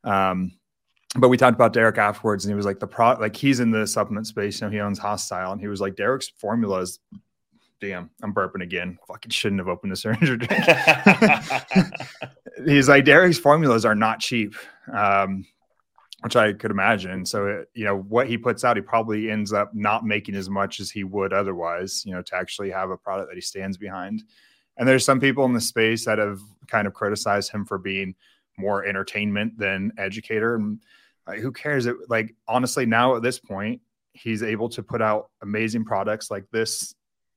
[0.02, 0.52] Um,
[1.16, 3.70] but we talked about Derek afterwards, and he was like the pro like he's in
[3.70, 4.60] the supplement space.
[4.60, 6.98] You know, he owns Hostile, and he was like Derek's formula is
[7.80, 8.98] damn, I'm burping again.
[9.06, 10.52] Fucking shouldn't have opened this syringe drink.
[12.66, 14.54] He's like, Derek's formulas are not cheap.
[14.92, 15.46] Um,
[16.22, 17.24] which I could imagine.
[17.24, 20.50] So, it, you know, what he puts out, he probably ends up not making as
[20.50, 23.76] much as he would otherwise, you know, to actually have a product that he stands
[23.76, 24.22] behind.
[24.76, 28.14] And there's some people in the space that have kind of criticized him for being
[28.58, 30.54] more entertainment than educator.
[30.56, 30.80] And
[31.36, 31.86] who cares?
[31.86, 33.80] It like honestly, now at this point,
[34.12, 36.94] he's able to put out amazing products like this.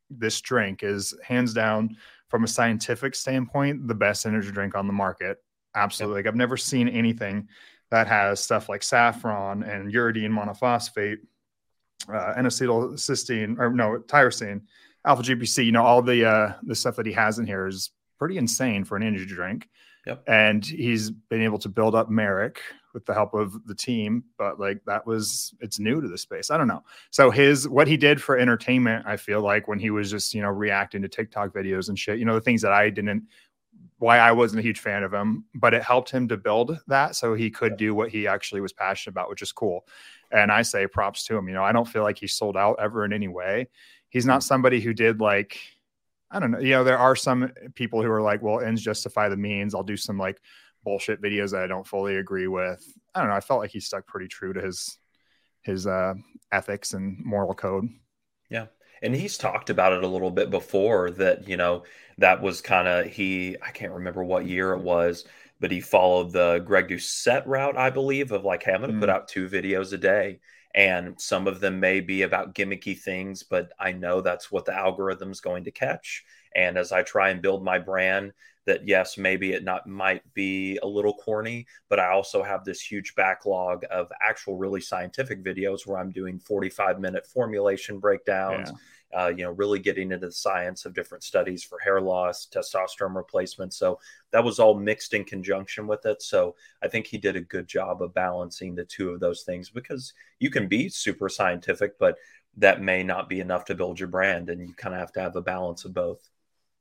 [0.10, 1.96] This drink is hands down,
[2.30, 5.38] from a scientific standpoint, the best energy drink on the market.
[5.76, 6.26] Absolutely, yep.
[6.26, 7.48] like I've never seen anything
[7.94, 11.18] that has stuff like saffron and uridine monophosphate,
[12.12, 14.62] uh, N-acetylcysteine, or no, tyrosine,
[15.06, 15.64] alpha GPC.
[15.68, 18.84] You know, all the uh, the stuff that he has in here is pretty insane
[18.84, 19.70] for an energy drink.
[20.08, 20.24] Yep.
[20.28, 22.62] And he's been able to build up Marek
[22.96, 26.50] with the help of the team, but like that was it's new to the space.
[26.50, 26.84] I don't know.
[27.12, 30.42] So his what he did for entertainment, I feel like when he was just, you
[30.42, 33.28] know, reacting to TikTok videos and shit, you know, the things that I didn't
[34.04, 37.16] why I wasn't a huge fan of him, but it helped him to build that
[37.16, 39.88] so he could do what he actually was passionate about, which is cool.
[40.30, 41.48] And I say props to him.
[41.48, 43.70] You know, I don't feel like he sold out ever in any way.
[44.10, 45.58] He's not somebody who did like,
[46.30, 46.60] I don't know.
[46.60, 49.74] You know, there are some people who are like, well, ends justify the means.
[49.74, 50.38] I'll do some like
[50.84, 52.86] bullshit videos that I don't fully agree with.
[53.16, 53.38] I don't know.
[53.38, 54.98] I felt like he stuck pretty true to his
[55.62, 56.16] his uh,
[56.52, 57.88] ethics and moral code.
[58.50, 58.66] Yeah
[59.04, 61.84] and he's talked about it a little bit before that you know
[62.18, 65.26] that was kind of he i can't remember what year it was
[65.60, 69.00] but he followed the greg doucette route i believe of like having to mm.
[69.00, 70.40] put out two videos a day
[70.74, 74.74] and some of them may be about gimmicky things but i know that's what the
[74.74, 76.24] algorithm's going to catch
[76.56, 78.32] and as i try and build my brand
[78.66, 82.80] that yes maybe it not might be a little corny but i also have this
[82.80, 88.78] huge backlog of actual really scientific videos where i'm doing 45 minute formulation breakdowns yeah
[89.16, 93.16] uh, you know, really getting into the science of different studies for hair loss, testosterone
[93.16, 93.74] replacement.
[93.74, 94.00] So
[94.32, 96.22] that was all mixed in conjunction with it.
[96.22, 99.70] So I think he did a good job of balancing the two of those things
[99.70, 102.18] because you can be super scientific, but
[102.58, 104.50] that may not be enough to build your brand.
[104.50, 106.28] And you kind of have to have a balance of both.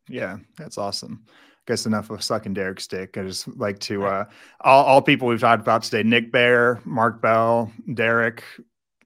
[0.09, 1.25] Yeah, that's awesome.
[1.29, 3.17] I guess enough of sucking Derek's dick.
[3.17, 4.25] I just like to uh
[4.61, 8.43] all, all people we've talked about today, Nick Bare, Mark Bell, Derek,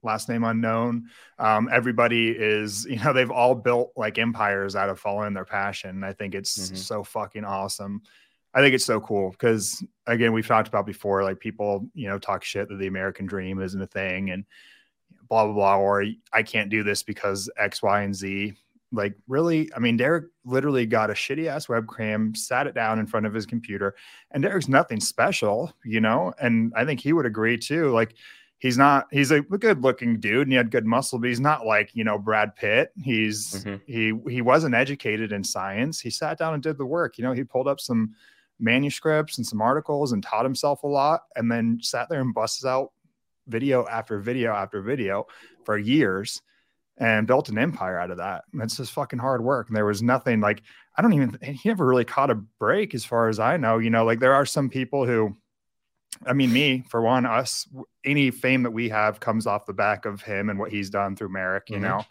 [0.07, 1.09] last name unknown.
[1.37, 6.03] Um, everybody is, you know, they've all built like empires out of following their passion.
[6.03, 6.75] I think it's mm-hmm.
[6.75, 8.01] so fucking awesome.
[8.53, 12.17] I think it's so cool because again, we've talked about before, like people, you know,
[12.17, 14.45] talk shit that the American dream isn't a thing and
[15.29, 18.53] blah blah blah, or I can't do this because X, Y, and Z.
[18.91, 23.05] Like, really, I mean, Derek literally got a shitty ass webcam, sat it down in
[23.05, 23.95] front of his computer,
[24.31, 26.33] and Derek's nothing special, you know.
[26.39, 27.91] And I think he would agree too.
[27.91, 28.15] Like,
[28.59, 31.65] he's not he's a good looking dude and he had good muscle but he's not
[31.65, 33.75] like you know brad pitt he's mm-hmm.
[33.85, 37.33] he he wasn't educated in science he sat down and did the work you know
[37.33, 38.13] he pulled up some
[38.59, 42.65] manuscripts and some articles and taught himself a lot and then sat there and busts
[42.65, 42.91] out
[43.47, 45.25] video after video after video
[45.63, 46.41] for years
[46.97, 48.43] and built an empire out of that.
[48.51, 49.67] And it's just fucking hard work.
[49.67, 50.63] And there was nothing like,
[50.97, 53.77] I don't even, he never really caught a break as far as I know.
[53.77, 55.37] You know, like there are some people who,
[56.25, 57.67] I mean, me for one, us,
[58.03, 61.15] any fame that we have comes off the back of him and what he's done
[61.15, 61.85] through Marek, you mm-hmm.
[61.85, 62.05] know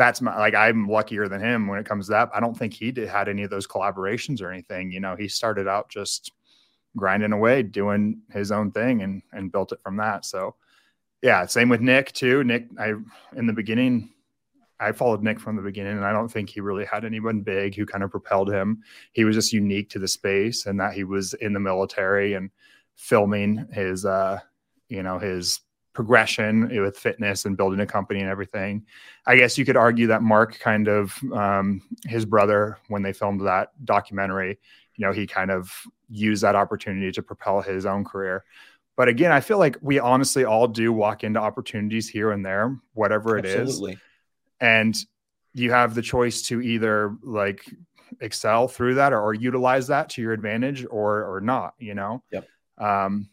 [0.00, 2.30] that's my like I'm luckier than him when it comes to that.
[2.34, 4.90] I don't think he did had any of those collaborations or anything.
[4.90, 6.32] You know, he started out just
[6.96, 10.24] grinding away, doing his own thing and and built it from that.
[10.24, 10.54] So
[11.22, 12.42] yeah, same with Nick too.
[12.44, 12.94] Nick, I
[13.36, 14.08] in the beginning,
[14.80, 17.74] I followed Nick from the beginning, and I don't think he really had anyone big
[17.74, 18.82] who kind of propelled him.
[19.12, 22.50] He was just unique to the space, and that he was in the military and
[23.00, 24.38] filming his, uh,
[24.88, 25.60] you know, his
[25.94, 28.84] progression with fitness and building a company and everything.
[29.26, 33.40] I guess you could argue that Mark kind of um, his brother when they filmed
[33.46, 34.58] that documentary,
[34.96, 35.72] you know, he kind of
[36.08, 38.44] used that opportunity to propel his own career.
[38.96, 42.76] But again, I feel like we honestly all do walk into opportunities here and there,
[42.92, 43.92] whatever it Absolutely.
[43.94, 43.98] is,
[44.60, 44.96] And
[45.54, 47.64] you have the choice to either like
[48.20, 52.22] excel through that or, or utilize that to your advantage or or not, you know.
[52.30, 52.46] Yep.
[52.80, 53.28] Um,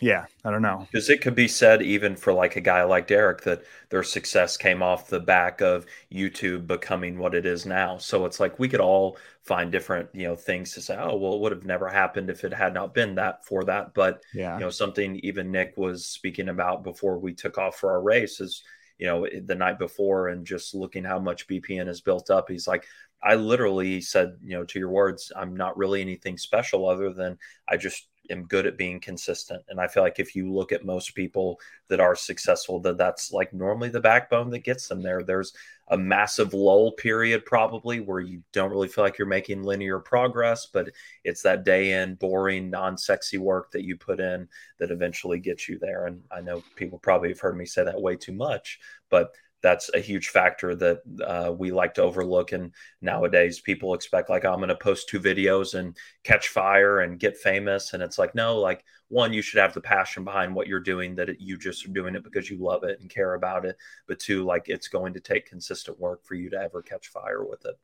[0.00, 0.86] yeah, I don't know.
[0.90, 4.56] Because it could be said, even for like a guy like Derek, that their success
[4.56, 7.98] came off the back of YouTube becoming what it is now.
[7.98, 11.34] So it's like we could all find different, you know, things to say, oh, well,
[11.34, 13.94] it would have never happened if it had not been that for that.
[13.94, 14.54] But, yeah.
[14.54, 18.40] you know, something even Nick was speaking about before we took off for our race
[18.40, 18.64] is,
[18.98, 22.48] you know, the night before and just looking how much BPN has built up.
[22.48, 22.84] He's like,
[23.22, 27.38] I literally said, you know, to your words, I'm not really anything special other than
[27.68, 29.62] I just am good at being consistent.
[29.68, 33.32] And I feel like if you look at most people that are successful, that that's
[33.32, 35.22] like normally the backbone that gets them there.
[35.22, 35.52] There's
[35.88, 40.66] a massive lull period probably where you don't really feel like you're making linear progress,
[40.66, 40.88] but
[41.24, 45.78] it's that day in boring, non-sexy work that you put in that eventually gets you
[45.78, 46.06] there.
[46.06, 49.32] And I know people probably have heard me say that way too much, but
[49.64, 52.52] that's a huge factor that uh, we like to overlook.
[52.52, 57.18] And nowadays, people expect like I'm going to post two videos and catch fire and
[57.18, 57.94] get famous.
[57.94, 61.14] And it's like, no, like one, you should have the passion behind what you're doing
[61.14, 63.78] that it, you just are doing it because you love it and care about it.
[64.06, 67.42] But two, like it's going to take consistent work for you to ever catch fire
[67.42, 67.78] with it.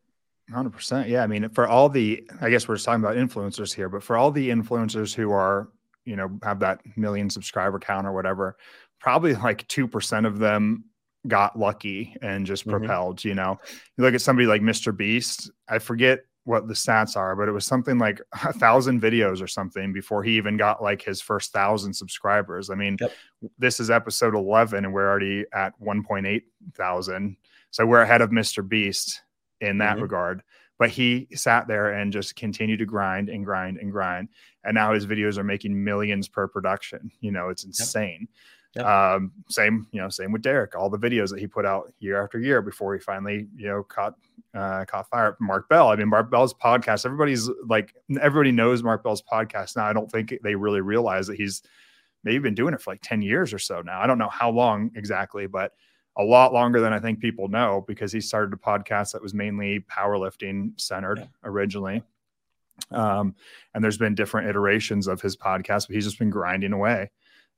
[0.53, 1.09] 100%.
[1.09, 1.23] Yeah.
[1.23, 4.31] I mean, for all the, I guess we're talking about influencers here, but for all
[4.31, 5.71] the influencers who are,
[6.05, 8.59] you know, have that million subscriber count or whatever,
[8.99, 10.85] probably like 2% of them
[11.27, 12.79] got lucky and just mm-hmm.
[12.79, 13.25] propelled.
[13.25, 13.59] You know,
[13.97, 14.97] you look at somebody like Mr.
[14.97, 15.51] Beast.
[15.69, 19.47] I forget what the stats are, but it was something like a thousand videos or
[19.47, 22.71] something before he even got like his first thousand subscribers.
[22.71, 23.13] I mean, yep.
[23.59, 26.43] this is episode 11 and we're already at 1.8
[26.75, 27.37] thousand.
[27.71, 28.67] So we're ahead of Mr.
[28.67, 29.23] Beast
[29.61, 30.03] in that mm-hmm.
[30.03, 30.43] regard.
[30.79, 34.29] But he sat there and just continued to grind and grind and grind.
[34.65, 37.11] And now his videos are making millions per production.
[37.21, 38.21] You know, it's insane.
[38.21, 38.29] Yep.
[38.77, 38.87] Yep.
[38.87, 40.77] Um, same, you know, same with Derek.
[40.77, 43.83] All the videos that he put out year after year before he finally, you know,
[43.83, 44.15] caught
[44.55, 45.37] uh, caught fire.
[45.41, 45.89] Mark Bell.
[45.89, 47.05] I mean, Mark Bell's podcast.
[47.05, 49.87] Everybody's like, everybody knows Mark Bell's podcast now.
[49.87, 51.63] I don't think they really realize that he's
[52.23, 54.01] maybe been doing it for like ten years or so now.
[54.01, 55.73] I don't know how long exactly, but
[56.17, 59.35] a lot longer than I think people know because he started a podcast that was
[59.35, 61.27] mainly powerlifting centered yeah.
[61.45, 62.03] originally.
[62.91, 63.35] Um,
[63.75, 67.11] and there's been different iterations of his podcast, but he's just been grinding away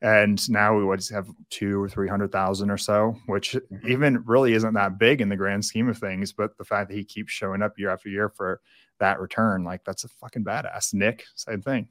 [0.02, 3.88] and now we would have two or three hundred thousand or so, which mm-hmm.
[3.88, 6.32] even really isn't that big in the grand scheme of things.
[6.32, 8.60] But the fact that he keeps showing up year after year for
[8.98, 10.92] that return, like that's a fucking badass.
[10.92, 11.88] Nick, same thing.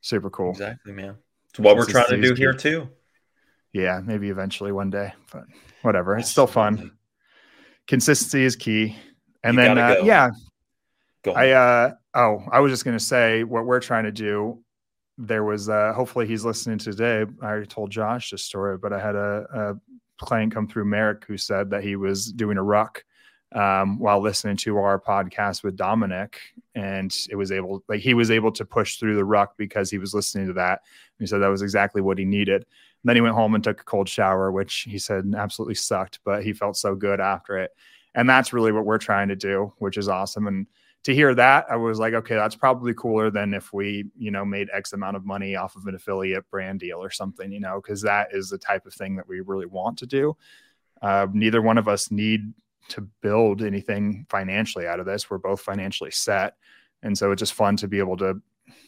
[0.00, 0.50] Super cool.
[0.50, 1.16] Exactly, man.
[1.50, 2.88] It's what we're trying to do here too.
[3.74, 5.44] Yeah, maybe eventually one day, but
[5.82, 6.16] whatever.
[6.16, 6.92] It's still fun.
[7.86, 8.96] Consistency is key.
[9.44, 10.04] And you then, uh, go.
[10.04, 10.30] yeah,
[11.22, 14.62] go I, uh, oh, I was just going to say what we're trying to do
[15.18, 17.24] there was uh, hopefully he's listening today.
[17.42, 21.24] I already told Josh this story, but I had a, a client come through Marek
[21.26, 23.04] who said that he was doing a ruck
[23.52, 26.38] um, while listening to our podcast with Dominic,
[26.74, 29.98] and it was able like he was able to push through the ruck because he
[29.98, 30.82] was listening to that.
[31.18, 32.62] And he said that was exactly what he needed.
[32.62, 36.20] And then he went home and took a cold shower, which he said absolutely sucked,
[36.24, 37.70] but he felt so good after it.
[38.14, 40.46] And that's really what we're trying to do, which is awesome.
[40.46, 40.66] And
[41.04, 44.44] to hear that, I was like, okay, that's probably cooler than if we, you know,
[44.44, 47.80] made X amount of money off of an affiliate brand deal or something, you know,
[47.80, 50.36] because that is the type of thing that we really want to do.
[51.00, 52.52] Uh, neither one of us need
[52.88, 55.30] to build anything financially out of this.
[55.30, 56.56] We're both financially set.
[57.02, 58.40] And so it's just fun to be able to,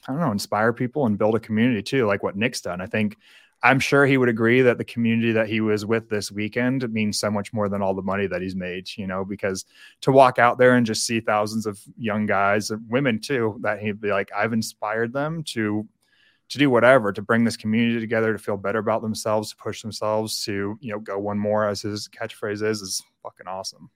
[0.09, 2.81] I don't know, inspire people and build a community too, like what Nick's done.
[2.81, 3.17] I think
[3.63, 7.19] I'm sure he would agree that the community that he was with this weekend means
[7.19, 9.67] so much more than all the money that he's made, you know, because
[10.01, 13.81] to walk out there and just see thousands of young guys, and women too, that
[13.81, 15.87] he'd be like, I've inspired them to
[16.51, 19.83] to do whatever to bring this community together to feel better about themselves to push
[19.83, 23.89] themselves to you know go one more as his catchphrase is is fucking awesome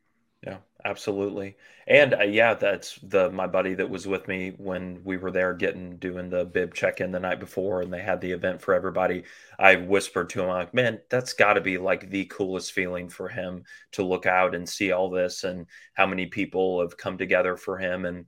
[0.45, 1.57] yeah absolutely.
[1.87, 5.55] And uh, yeah that's the my buddy that was with me when we were there
[5.55, 9.25] getting doing the bib check-in the night before and they had the event for everybody.
[9.59, 13.29] I whispered to him like man that's got to be like the coolest feeling for
[13.29, 17.57] him to look out and see all this and how many people have come together
[17.57, 18.27] for him and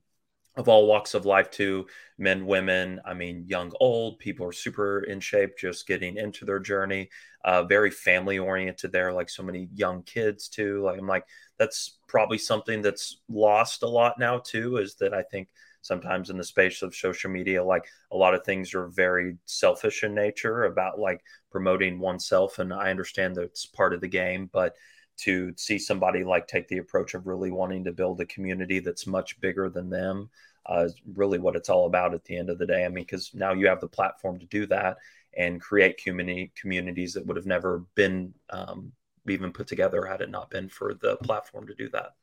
[0.57, 1.87] of all walks of life too
[2.19, 6.59] men women i mean young old people are super in shape just getting into their
[6.59, 7.09] journey
[7.45, 11.27] uh, very family oriented there like so many young kids too like i'm like
[11.59, 15.49] that's probably something that's lost a lot now too is that i think
[15.83, 20.03] sometimes in the space of social media like a lot of things are very selfish
[20.03, 24.75] in nature about like promoting oneself and i understand that's part of the game but
[25.19, 29.07] to see somebody like take the approach of really wanting to build a community that's
[29.07, 30.29] much bigger than them
[30.71, 32.85] uh, is really what it's all about at the end of the day.
[32.85, 34.99] I mean, because now you have the platform to do that
[35.37, 38.93] and create community communities that would have never been um,
[39.29, 42.15] even put together had it not been for the platform to do that.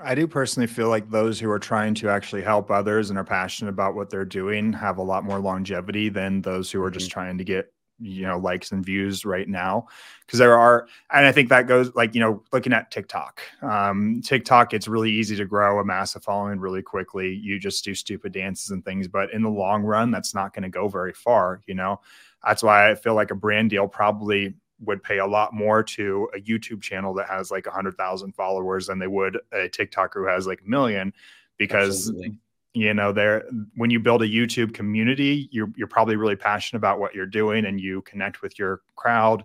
[0.00, 3.24] I do personally feel like those who are trying to actually help others and are
[3.24, 7.10] passionate about what they're doing have a lot more longevity than those who are just
[7.10, 7.20] mm-hmm.
[7.20, 7.72] trying to get
[8.04, 9.86] you know likes and views right now
[10.26, 14.20] because there are and i think that goes like you know looking at tiktok um
[14.22, 17.34] tiktok it's really easy to grow a massive following really quickly.
[17.34, 20.64] You just do stupid dances and things but in the long run that's not going
[20.64, 22.00] to go very far you know?
[22.44, 26.28] That's why i feel like a brand deal probably would pay a lot more to
[26.34, 30.46] a youtube channel that has like 100000 followers than they would a tiktoker who has
[30.46, 31.12] like a million
[31.56, 32.38] because Absolutely
[32.74, 33.44] you know there
[33.76, 37.64] when you build a youtube community you're, you're probably really passionate about what you're doing
[37.64, 39.44] and you connect with your crowd.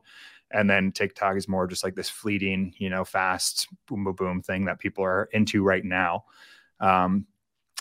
[0.52, 4.42] And then tiktok is more just like this fleeting you know fast boom boom boom
[4.42, 6.26] thing that people are into right now.
[6.80, 7.28] Um,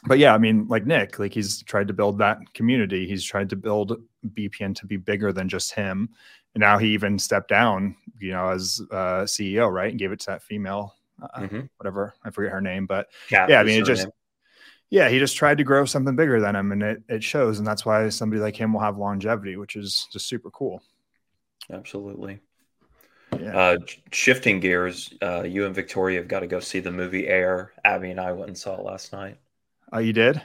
[0.05, 3.09] but yeah i mean like nick like he's tried to build that community.
[3.09, 4.01] He's tried to build
[4.35, 6.11] bpn to be bigger than just him.
[6.55, 9.91] And now he even stepped down you know as uh, ceo right?
[9.91, 11.61] And gave it to that female uh, mm-hmm.
[11.79, 14.13] whatever i forget her name but Kat yeah i mean it just name
[14.90, 17.66] yeah, he just tried to grow something bigger than him, and it it shows, and
[17.66, 20.83] that's why somebody like him will have longevity, which is just super cool.
[21.70, 22.40] Absolutely.
[23.38, 23.57] Yeah.
[23.57, 23.77] Uh,
[24.11, 27.72] shifting gears, uh, you and Victoria have got to go see the movie Air.
[27.85, 29.37] Abby and I went and saw it last night.
[29.92, 30.40] Oh, you did?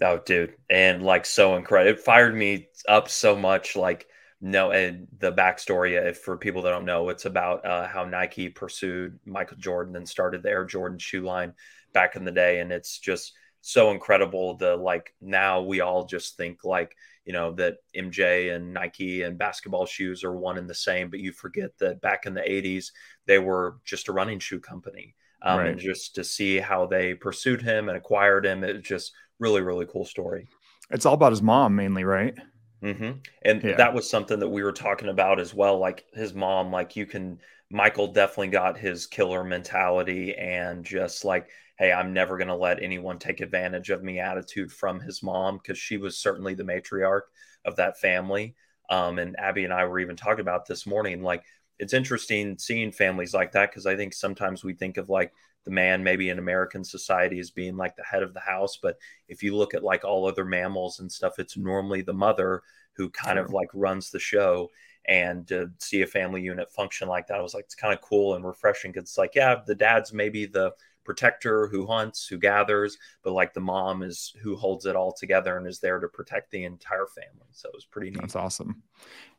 [0.00, 1.92] Oh, dude, and like so incredible.
[1.92, 3.76] It fired me up so much.
[3.76, 4.06] Like,
[4.40, 8.48] no, and the backstory, if for people that don't know, it's about uh, how Nike
[8.48, 11.52] pursued Michael Jordan and started the Air Jordan shoe line
[11.92, 16.36] back in the day, and it's just so incredible the like now we all just
[16.36, 16.94] think like
[17.24, 21.20] you know that MJ and Nike and basketball shoes are one and the same but
[21.20, 22.88] you forget that back in the 80s
[23.26, 25.68] they were just a running shoe company um, right.
[25.68, 29.86] and just to see how they pursued him and acquired him it's just really really
[29.86, 30.46] cool story
[30.90, 32.34] it's all about his mom mainly right
[32.82, 33.12] mm-hmm.
[33.42, 33.76] and yeah.
[33.76, 37.06] that was something that we were talking about as well like his mom like you
[37.06, 37.38] can
[37.72, 41.48] Michael definitely got his killer mentality and just like
[41.82, 45.56] hey, I'm never going to let anyone take advantage of me attitude from his mom
[45.56, 47.22] because she was certainly the matriarch
[47.64, 48.54] of that family.
[48.88, 51.24] Um, and Abby and I were even talking about this morning.
[51.24, 51.42] Like,
[51.80, 55.32] it's interesting seeing families like that because I think sometimes we think of like
[55.64, 58.78] the man maybe in American society as being like the head of the house.
[58.80, 62.62] But if you look at like all other mammals and stuff, it's normally the mother
[62.92, 64.70] who kind of like runs the show.
[65.08, 68.00] And to see a family unit function like that, I was like, it's kind of
[68.02, 68.92] cool and refreshing.
[68.92, 70.72] Cause it's like, yeah, the dad's maybe the
[71.04, 75.56] protector who hunts, who gathers, but like the mom is who holds it all together
[75.56, 77.48] and is there to protect the entire family.
[77.52, 78.20] So it was pretty neat.
[78.20, 78.82] That's awesome.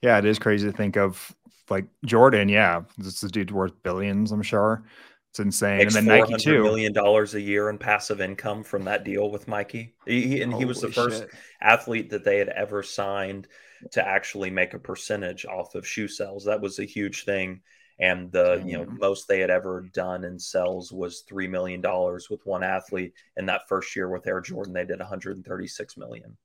[0.01, 1.35] Yeah, it is crazy to think of
[1.69, 2.49] like Jordan.
[2.49, 4.83] Yeah, this is dude worth billions, I'm sure.
[5.31, 5.79] It's insane.
[5.79, 6.61] Makes and then Nike too.
[6.61, 9.95] Million dollars a year in passive income from that deal with Mikey.
[10.05, 11.31] He, and Holy he was the first shit.
[11.59, 13.47] athlete that they had ever signed
[13.91, 16.45] to actually make a percentage off of shoe sales.
[16.45, 17.61] That was a huge thing
[17.99, 18.67] and the Damn.
[18.67, 22.63] you know most they had ever done in sales was three million dollars with one
[22.63, 23.13] athlete.
[23.37, 26.37] In that first year with Air Jordan, they did 136 million.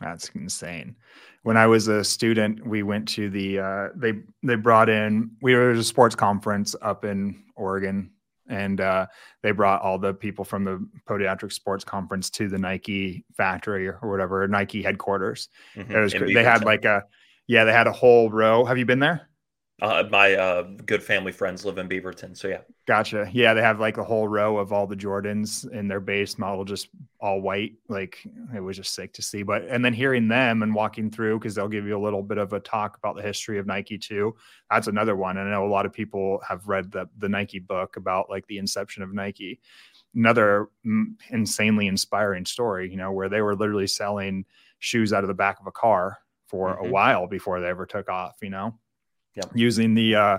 [0.00, 0.96] That's insane.
[1.42, 5.54] When I was a student, we went to the uh, they they brought in we
[5.54, 8.10] were at a sports conference up in Oregon,
[8.48, 9.06] and uh,
[9.42, 13.98] they brought all the people from the podiatric sports conference to the Nike factory or
[14.02, 15.48] whatever Nike headquarters.
[15.76, 15.92] Mm-hmm.
[15.92, 17.04] It was they had like a
[17.46, 18.64] yeah they had a whole row.
[18.64, 19.28] Have you been there?
[19.82, 22.60] Uh, my uh, good family friends live in Beaverton, so yeah.
[22.86, 23.28] Gotcha.
[23.32, 26.64] Yeah, they have like a whole row of all the Jordans in their base model,
[26.64, 27.72] just all white.
[27.88, 29.42] Like it was just sick to see.
[29.42, 32.38] But and then hearing them and walking through because they'll give you a little bit
[32.38, 34.36] of a talk about the history of Nike too.
[34.70, 35.38] That's another one.
[35.38, 38.46] And I know a lot of people have read the the Nike book about like
[38.46, 39.60] the inception of Nike.
[40.14, 40.68] Another
[41.30, 44.44] insanely inspiring story, you know, where they were literally selling
[44.78, 46.86] shoes out of the back of a car for mm-hmm.
[46.86, 48.36] a while before they ever took off.
[48.40, 48.78] You know
[49.34, 49.50] yep.
[49.54, 50.38] using the uh,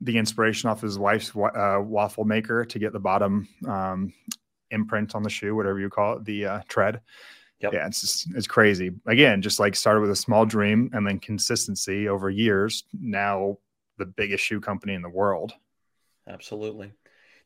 [0.00, 4.12] the inspiration off his wife's uh, waffle maker to get the bottom um,
[4.70, 7.00] imprint on the shoe, whatever you call it, the uh, tread.
[7.60, 7.74] Yep.
[7.74, 8.92] Yeah, it's just, it's crazy.
[9.06, 12.84] Again, just like started with a small dream and then consistency over years.
[12.98, 13.58] Now
[13.98, 15.52] the biggest shoe company in the world.
[16.26, 16.92] Absolutely.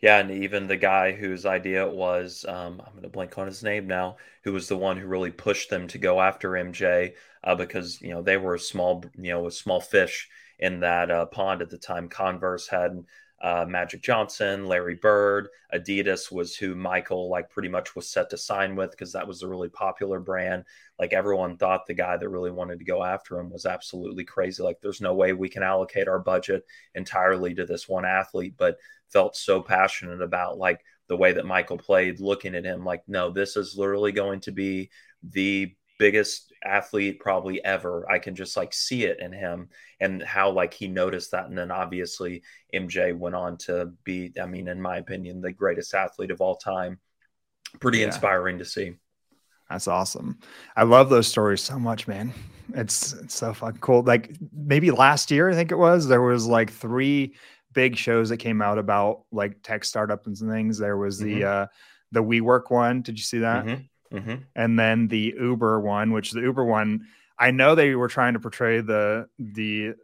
[0.01, 3.47] Yeah, and even the guy whose idea it was, um, I'm going to blank on
[3.47, 7.14] his name now, who was the one who really pushed them to go after MJ
[7.42, 10.28] uh, because you know they were a small, you know, a small fish
[10.59, 12.09] in that uh, pond at the time.
[12.09, 13.05] Converse had
[13.44, 18.38] uh, Magic Johnson, Larry Bird, Adidas was who Michael like pretty much was set to
[18.38, 20.64] sign with because that was a really popular brand.
[20.98, 24.62] Like everyone thought the guy that really wanted to go after him was absolutely crazy.
[24.62, 28.78] Like there's no way we can allocate our budget entirely to this one athlete, but
[29.12, 33.30] felt so passionate about like the way that Michael played, looking at him like, no,
[33.30, 34.88] this is literally going to be
[35.22, 38.11] the biggest athlete probably ever.
[38.11, 39.69] I can just like see it in him
[40.01, 41.47] and how like he noticed that.
[41.47, 42.43] And then obviously
[42.75, 46.57] MJ went on to be, I mean, in my opinion, the greatest athlete of all
[46.57, 46.99] time.
[47.81, 48.07] Pretty yeah.
[48.07, 48.95] inspiring to see.
[49.69, 50.39] That's awesome.
[50.77, 52.33] I love those stories so much, man.
[52.75, 54.03] It's, it's so fucking cool.
[54.03, 57.35] Like maybe last year, I think it was, there was like three
[57.73, 60.79] big shows that came out about like tech startups and things.
[60.79, 61.62] There was the, mm-hmm.
[61.62, 61.67] uh,
[62.12, 63.03] the WeWork one.
[63.03, 63.65] Did you see that?
[63.65, 63.83] Mm-hmm.
[64.15, 64.35] Mm-hmm.
[64.55, 67.07] And then the Uber one, which the Uber one,
[67.39, 69.95] I know they were trying to portray the the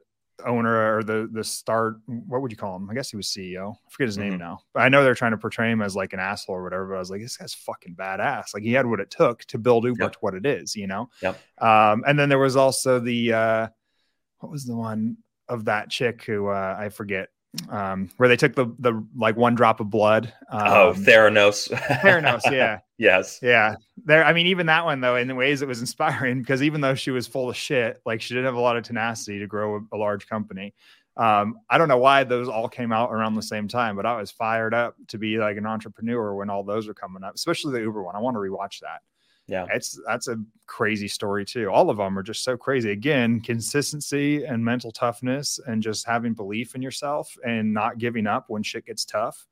[0.45, 3.75] owner or the the start what would you call him i guess he was ceo
[3.75, 4.31] i forget his mm-hmm.
[4.31, 6.63] name now but i know they're trying to portray him as like an asshole or
[6.63, 9.45] whatever but i was like this guy's fucking badass like he had what it took
[9.45, 10.13] to build uber yep.
[10.13, 11.39] to what it is you know yep.
[11.61, 13.69] um and then there was also the uh
[14.39, 15.17] what was the one
[15.49, 17.29] of that chick who uh i forget
[17.69, 20.33] um, where they took the the like one drop of blood.
[20.51, 21.69] Oh, um, oh, Theranos.
[21.69, 22.81] Theranos, yeah.
[22.99, 23.41] yes.
[23.43, 23.77] Yeah.
[24.05, 26.81] There, I mean, even that one though, in the ways it was inspiring because even
[26.81, 29.47] though she was full of shit, like she didn't have a lot of tenacity to
[29.47, 30.75] grow a, a large company.
[31.17, 34.17] Um, I don't know why those all came out around the same time, but I
[34.17, 37.73] was fired up to be like an entrepreneur when all those were coming up, especially
[37.73, 38.17] the Uber one.
[38.17, 39.03] I want to rewatch that
[39.51, 39.67] yeah.
[39.73, 40.37] It's that's a
[40.67, 41.71] crazy story too.
[41.71, 42.93] All of them are just so crazy.
[42.93, 48.45] Again consistency and mental toughness and just having belief in yourself and not giving up
[48.49, 49.47] when shit gets tough.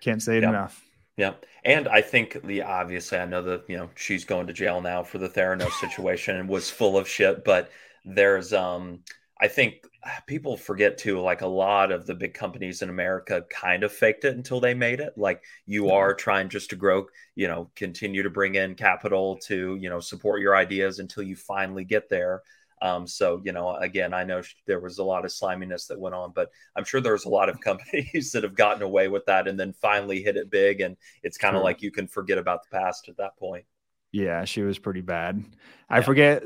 [0.00, 0.84] Can't say it enough.
[1.16, 1.34] Yeah
[1.64, 5.02] and i think the obviously i know that you know she's going to jail now
[5.02, 7.70] for the theranos situation and was full of shit but
[8.04, 9.00] there's um
[9.42, 9.84] i think
[10.26, 14.24] people forget too like a lot of the big companies in america kind of faked
[14.24, 15.92] it until they made it like you mm-hmm.
[15.92, 20.00] are trying just to grow you know continue to bring in capital to you know
[20.00, 22.42] support your ideas until you finally get there
[22.80, 26.14] um, so you know again i know there was a lot of sliminess that went
[26.14, 29.46] on but i'm sure there's a lot of companies that have gotten away with that
[29.46, 31.64] and then finally hit it big and it's kind of sure.
[31.64, 33.64] like you can forget about the past at that point
[34.12, 35.42] yeah, she was pretty bad.
[35.88, 36.02] I yeah.
[36.02, 36.42] forget.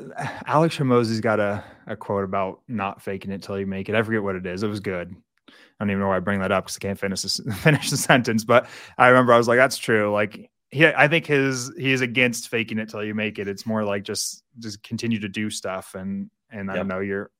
[0.47, 3.95] Alex Hormozi's got a, a quote about not faking it till you make it.
[3.97, 4.63] I forget what it is.
[4.63, 5.15] It was good.
[5.49, 5.53] I
[5.85, 7.97] don't even know why I bring that up because I can't finish this, finish the
[7.97, 8.45] sentence.
[8.45, 12.01] But I remember I was like, "That's true." Like he, I think his he is
[12.01, 13.49] against faking it till you make it.
[13.49, 17.31] It's more like just just continue to do stuff and and I don't know you're,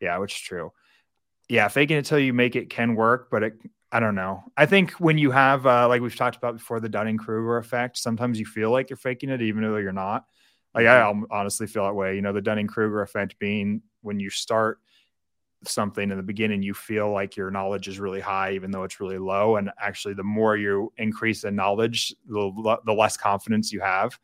[0.00, 0.72] yeah, which is true.
[1.48, 3.54] Yeah, faking it till you make it can work, but it
[3.92, 4.44] I don't know.
[4.56, 7.98] I think when you have, uh, like we've talked about before, the Dunning Kruger effect,
[7.98, 10.26] sometimes you feel like you're faking it, even though you're not.
[10.74, 11.24] Like I mm-hmm.
[11.30, 12.14] honestly feel that way.
[12.14, 14.78] You know, the Dunning Kruger effect being when you start
[15.64, 19.00] something in the beginning, you feel like your knowledge is really high, even though it's
[19.00, 19.56] really low.
[19.56, 24.18] And actually, the more you increase in knowledge, the, the less confidence you have.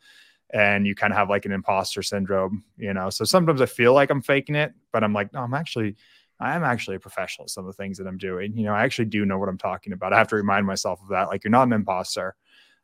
[0.54, 3.10] And you kind of have like an imposter syndrome, you know.
[3.10, 5.96] So sometimes I feel like I'm faking it, but I'm like, no, I'm actually
[6.40, 8.56] I'm actually a professional at some of the things that I'm doing.
[8.56, 10.12] You know, I actually do know what I'm talking about.
[10.12, 11.28] I have to remind myself of that.
[11.28, 12.34] Like, you're not an imposter.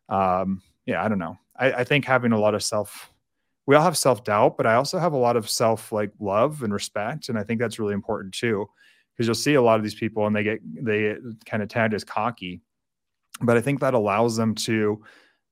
[0.08, 1.36] Um, yeah, I don't know.
[1.56, 3.12] I, I think having a lot of self,
[3.66, 6.62] we all have self doubt, but I also have a lot of self like love
[6.62, 7.28] and respect.
[7.28, 8.66] And I think that's really important too.
[9.14, 11.94] because you'll see a lot of these people and they get they kind of tagged
[11.94, 12.60] as cocky
[13.40, 15.02] but i think that allows them to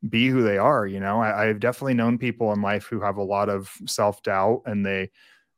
[0.09, 3.17] be who they are you know I, i've definitely known people in life who have
[3.19, 5.11] a lot of self-doubt and they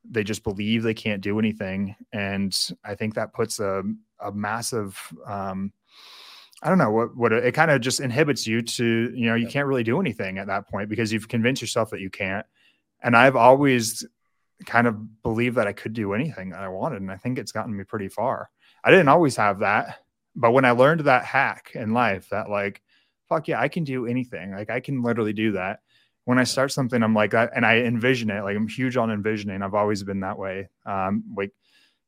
[0.08, 3.82] they just believe they can't do anything and i think that puts a,
[4.20, 5.72] a massive um,
[6.62, 9.34] I don't know what what it, it kind of just inhibits you to you know
[9.34, 12.46] you can't really do anything at that point because you've convinced yourself that you can't.
[13.02, 14.06] And I've always
[14.64, 17.50] kind of believed that I could do anything that I wanted, and I think it's
[17.50, 18.48] gotten me pretty far.
[18.84, 19.98] I didn't always have that,
[20.36, 22.80] but when I learned that hack in life, that like,
[23.28, 24.52] fuck yeah, I can do anything.
[24.52, 25.80] Like I can literally do that.
[26.24, 28.42] When I start something, I'm like and I envision it.
[28.42, 29.62] Like I'm huge on envisioning.
[29.62, 30.68] I've always been that way.
[30.86, 31.52] Um, like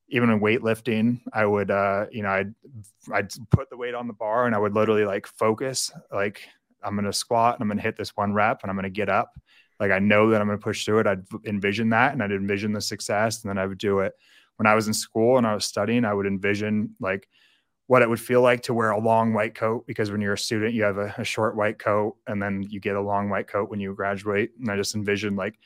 [0.08, 2.54] even in weightlifting, I would, uh, you know, I'd,
[3.12, 6.42] I'd put the weight on the bar and I would literally like focus, like
[6.82, 8.84] I'm going to squat and I'm going to hit this one rep and I'm going
[8.84, 9.32] to get up.
[9.80, 11.06] Like I know that I'm going to push through it.
[11.06, 14.12] I'd envision that and I'd envision the success and then I would do it.
[14.56, 17.28] When I was in school and I was studying, I would envision like
[17.86, 20.38] what it would feel like to wear a long white coat because when you're a
[20.38, 23.46] student, you have a, a short white coat and then you get a long white
[23.46, 24.52] coat when you graduate.
[24.58, 25.58] And I just envisioned like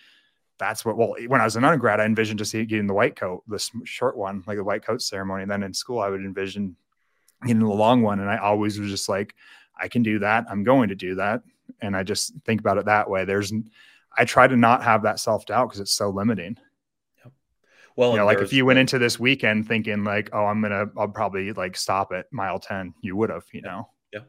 [0.59, 3.43] that's what well when i was an undergrad i envisioned just getting the white coat
[3.47, 6.77] this short one like the white coat ceremony and then in school i would envision
[7.43, 9.35] getting the long one and i always was just like
[9.81, 11.43] i can do that i'm going to do that
[11.81, 13.53] and i just think about it that way there's
[14.17, 16.57] i try to not have that self-doubt because it's so limiting.
[17.99, 20.87] Well you know, like if you went into this weekend thinking like oh i'm gonna
[20.97, 23.89] i'll probably like stop at mile 10 you would have you know?
[24.13, 24.21] Yeah.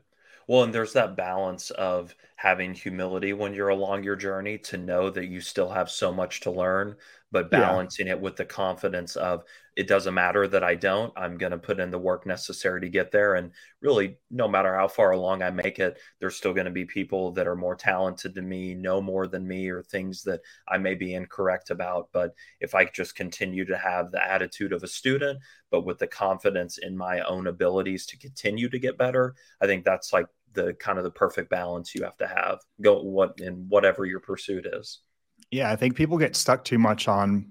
[0.47, 5.09] Well and there's that balance of having humility when you're along your journey to know
[5.09, 6.95] that you still have so much to learn,
[7.33, 8.13] but balancing yeah.
[8.13, 9.43] it with the confidence of
[9.79, 12.89] it doesn't matter that I don't, I'm going to put in the work necessary to
[12.89, 13.35] get there.
[13.35, 16.83] And really, no matter how far along I make it, there's still going to be
[16.83, 20.79] people that are more talented than me, know more than me, or things that I
[20.79, 22.09] may be incorrect about.
[22.11, 25.39] But if I just continue to have the attitude of a student,
[25.71, 29.85] but with the confidence in my own abilities to continue to get better, I think
[29.85, 30.25] that's like
[30.55, 34.19] the kind of the perfect balance you have to have go what in whatever your
[34.19, 35.01] pursuit is
[35.51, 37.45] yeah i think people get stuck too much on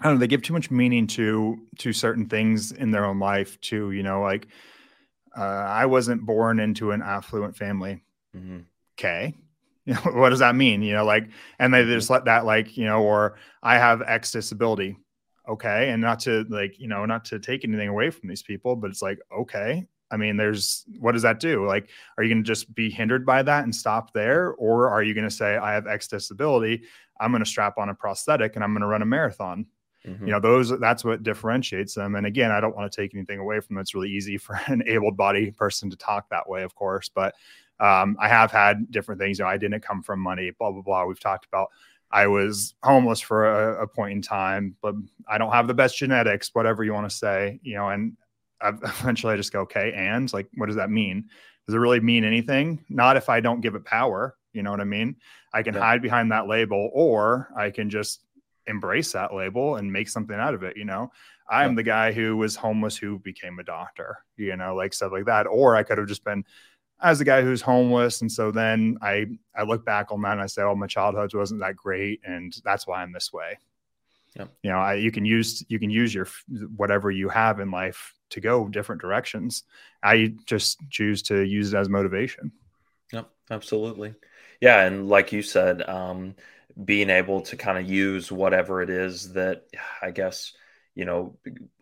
[0.00, 3.18] i don't know they give too much meaning to to certain things in their own
[3.18, 4.48] life too you know like
[5.36, 8.00] uh, i wasn't born into an affluent family
[8.36, 8.60] mm-hmm.
[8.98, 9.34] okay
[9.84, 11.28] you know what does that mean you know like
[11.58, 11.92] and they mm-hmm.
[11.92, 14.96] just let that like you know or i have x disability
[15.48, 18.76] okay and not to like you know not to take anything away from these people
[18.76, 21.66] but it's like okay I mean, there's what does that do?
[21.66, 21.88] Like,
[22.18, 24.52] are you going to just be hindered by that and stop there?
[24.54, 26.82] Or are you going to say, I have X disability,
[27.20, 29.66] I'm going to strap on a prosthetic and I'm going to run a marathon?
[30.06, 30.26] Mm-hmm.
[30.26, 32.14] You know, those that's what differentiates them.
[32.14, 33.82] And again, I don't want to take anything away from them.
[33.82, 37.08] It's really easy for an able-bodied person to talk that way, of course.
[37.08, 37.34] But
[37.78, 39.38] um, I have had different things.
[39.38, 41.04] You know, I didn't come from money, blah, blah, blah.
[41.04, 41.70] We've talked about
[42.12, 44.94] I was homeless for a, a, point in time, but
[45.28, 48.16] I don't have the best genetics, whatever you want to say, you know, and
[48.62, 51.26] eventually I just go, okay, and like, what does that mean?
[51.66, 52.84] Does it really mean anything?
[52.88, 54.36] Not if I don't give it power.
[54.52, 55.16] You know what I mean?
[55.52, 55.80] I can yeah.
[55.80, 58.24] hide behind that label, or I can just
[58.66, 60.76] embrace that label and make something out of it.
[60.76, 61.10] You know,
[61.48, 61.76] I'm yeah.
[61.76, 65.46] the guy who was homeless who became a doctor, you know, like stuff like that.
[65.46, 66.44] Or I could have just been
[67.02, 68.20] as the guy who's homeless.
[68.20, 71.34] And so then I I look back on that and I say, oh, my childhood
[71.34, 73.58] wasn't that great, and that's why I'm this way.
[74.36, 74.46] Yeah.
[74.62, 76.28] You know, I, you can use you can use your
[76.76, 79.64] whatever you have in life to go different directions.
[80.02, 82.52] I just choose to use it as motivation.
[83.12, 84.14] Yep, absolutely.
[84.60, 86.36] Yeah, and like you said, um,
[86.84, 89.64] being able to kind of use whatever it is that
[90.02, 90.52] I guess
[90.94, 91.36] you know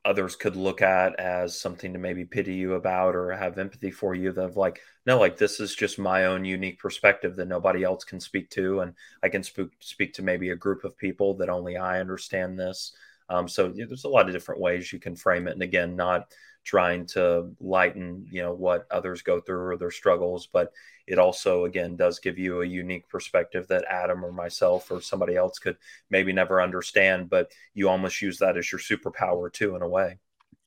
[0.05, 4.15] others could look at as something to maybe pity you about or have empathy for
[4.15, 8.05] you that like no like this is just my own unique perspective that nobody else
[8.05, 11.49] can speak to and i can speak speak to maybe a group of people that
[11.49, 12.93] only i understand this
[13.29, 15.97] um, so yeah, there's a lot of different ways you can frame it, and again,
[15.97, 16.33] not
[16.65, 20.73] trying to lighten you know what others go through or their struggles, but
[21.07, 25.37] it also again does give you a unique perspective that Adam or myself or somebody
[25.37, 25.77] else could
[26.11, 30.19] maybe never understand, but you almost use that as your superpower too in a way.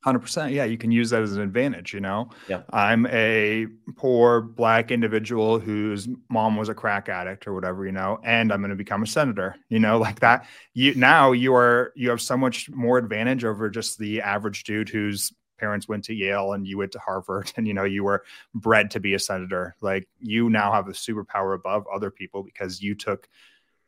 [0.06, 2.30] 100% yeah you can use that as an advantage you know?
[2.48, 2.62] Yeah.
[2.72, 8.20] I'm a poor black individual whose mom was a crack addict or whatever you know
[8.24, 10.00] and i'm going to become a senator you know?
[10.00, 14.22] Like that you now you are you have so much more advantage over just the
[14.22, 15.32] average dude whose
[15.62, 18.24] parents went to yale and you went to harvard and you know you were
[18.54, 19.76] bred to be a senator.
[19.80, 23.30] Like you now have a superpower above other people because you took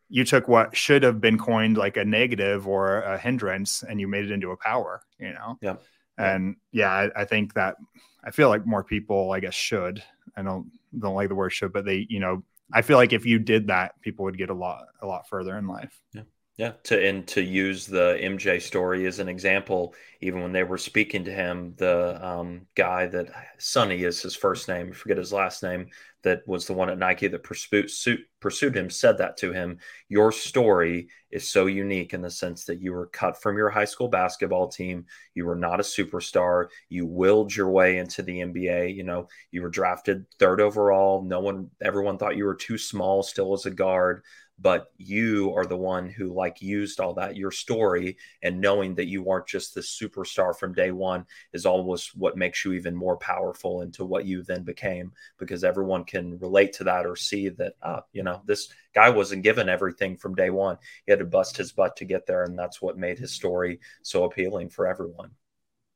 [0.07, 4.07] you took what should have been coined like a negative or a hindrance and you
[4.07, 5.57] made it into a power you know?
[5.61, 5.75] Yeah
[6.17, 7.75] and yeah, I, I, think that
[8.23, 10.03] I feel like more people, I guess, should.
[10.35, 13.25] I don't don't like the word should, but they, you know, I feel like if
[13.25, 15.99] you did that, people would get a lot a lot further in life.
[16.13, 16.23] Yeah.
[16.55, 20.77] Yeah, to and to use the MJ story as an example, even when they were
[20.77, 25.33] speaking to him, the um, guy that Sonny is his first name, I forget his
[25.33, 25.87] last name,
[26.23, 29.77] that was the one at Nike that pursued, him, said that to him.
[30.09, 33.85] Your story is so unique in the sense that you were cut from your high
[33.85, 35.05] school basketball team.
[35.33, 36.67] You were not a superstar.
[36.89, 38.95] You willed your way into the NBA.
[38.95, 41.23] You know, you were drafted third overall.
[41.23, 44.23] No one, everyone thought you were too small still as a guard
[44.59, 47.35] but you are the one who like used all that.
[47.35, 52.15] Your story and knowing that you weren't just the superstar from day one is almost
[52.15, 56.73] what makes you even more powerful into what you then became because everyone can relate
[56.73, 60.49] to that or see that uh, you know this guy wasn't given everything from day
[60.49, 60.77] one.
[61.05, 63.79] He had to bust his butt to get there and that's what made his story
[64.03, 65.31] so appealing for everyone.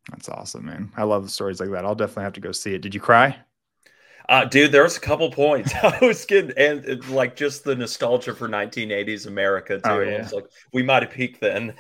[0.10, 0.92] That's awesome man.
[0.98, 1.86] I love stories like that.
[1.86, 2.82] I'll definitely have to go see it.
[2.82, 3.38] Did you cry
[4.30, 8.34] uh, dude, there's a couple points I was getting, and, and, like just the nostalgia
[8.34, 9.82] for 1980s America too.
[9.90, 10.30] Oh, yeah.
[10.34, 11.74] like, we might have peaked then.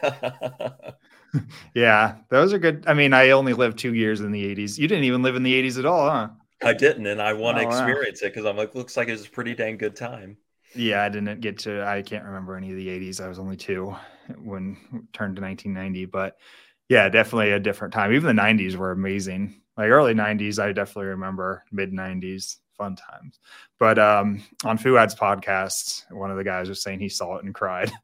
[1.73, 2.85] yeah, those are good.
[2.87, 4.77] I mean, I only lived two years in the 80s.
[4.77, 6.29] You didn't even live in the 80s at all, huh?
[6.63, 8.27] I didn't, and I want to oh, experience wow.
[8.27, 10.37] it because I'm like, looks like it was a pretty dang good time.
[10.75, 11.85] Yeah, I didn't get to.
[11.85, 13.21] I can't remember any of the 80s.
[13.21, 13.95] I was only two
[14.37, 14.77] when
[15.13, 16.37] turned to 1990, but
[16.89, 18.13] yeah, definitely a different time.
[18.13, 23.39] Even the 90s were amazing like early 90s i definitely remember mid 90s fun times.
[23.79, 27.53] But um on Fouad's podcast one of the guys was saying he saw it and
[27.53, 27.91] cried.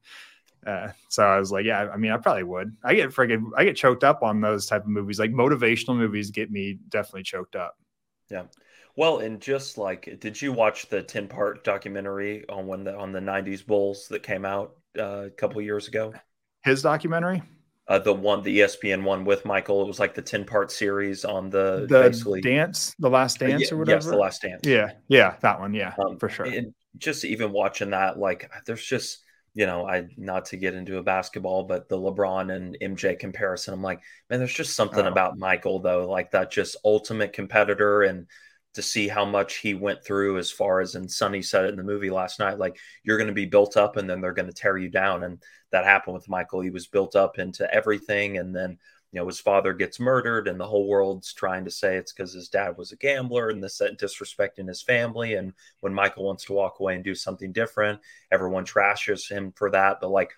[0.66, 2.74] Uh, so i was like yeah i mean i probably would.
[2.86, 5.20] I get friggin i get choked up on those type of movies.
[5.20, 7.76] Like motivational movies get me definitely choked up.
[8.32, 8.44] Yeah.
[8.96, 13.12] Well and just like did you watch the 10 part documentary on when the on
[13.12, 16.14] the 90s bulls that came out uh, a couple years ago?
[16.64, 17.44] His documentary
[17.88, 19.82] uh, the one, the ESPN one with Michael.
[19.82, 23.72] It was like the ten part series on the the basically, dance, the last dance,
[23.72, 23.98] uh, or whatever.
[23.98, 24.62] Yes, the last dance.
[24.66, 25.74] Yeah, yeah, that one.
[25.74, 26.46] Yeah, um, for sure.
[26.46, 29.20] And just even watching that, like, there's just
[29.56, 33.74] you know, I not to get into a basketball, but the LeBron and MJ comparison,
[33.74, 35.10] I'm like, man, there's just something oh.
[35.10, 38.28] about Michael though, like that just ultimate competitor and
[38.74, 41.76] to see how much he went through as far as and Sonny said it in
[41.76, 44.48] the movie last night, like you're going to be built up and then they're going
[44.48, 45.24] to tear you down.
[45.24, 46.62] And that happened with Michael.
[46.62, 48.38] He was built up into everything.
[48.38, 48.78] And then,
[49.12, 52.34] you know, his father gets murdered and the whole world's trying to say it's because
[52.34, 55.36] his dad was a gambler and this disrespecting his family.
[55.36, 58.00] And when Michael wants to walk away and do something different,
[58.32, 60.00] everyone trashes him for that.
[60.02, 60.32] But like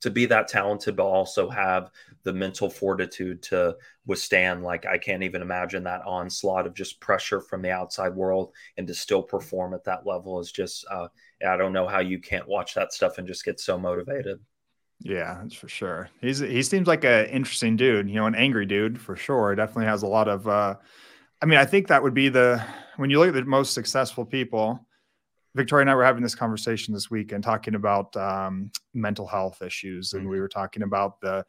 [0.00, 1.90] to be that talented, but also have
[2.22, 3.76] the mental fortitude to
[4.06, 4.62] withstand.
[4.62, 8.86] Like, I can't even imagine that onslaught of just pressure from the outside world and
[8.86, 11.08] to still perform at that level is just, uh,
[11.46, 14.40] I don't know how you can't watch that stuff and just get so motivated.
[15.00, 16.08] Yeah, that's for sure.
[16.20, 19.54] He's he seems like an interesting dude, you know, an angry dude for sure.
[19.54, 20.76] Definitely has a lot of uh
[21.42, 22.64] I mean, I think that would be the
[22.96, 24.86] when you look at the most successful people,
[25.56, 29.62] Victoria and I were having this conversation this week and talking about um, mental health
[29.62, 30.30] issues, and mm-hmm.
[30.32, 31.44] we were talking about the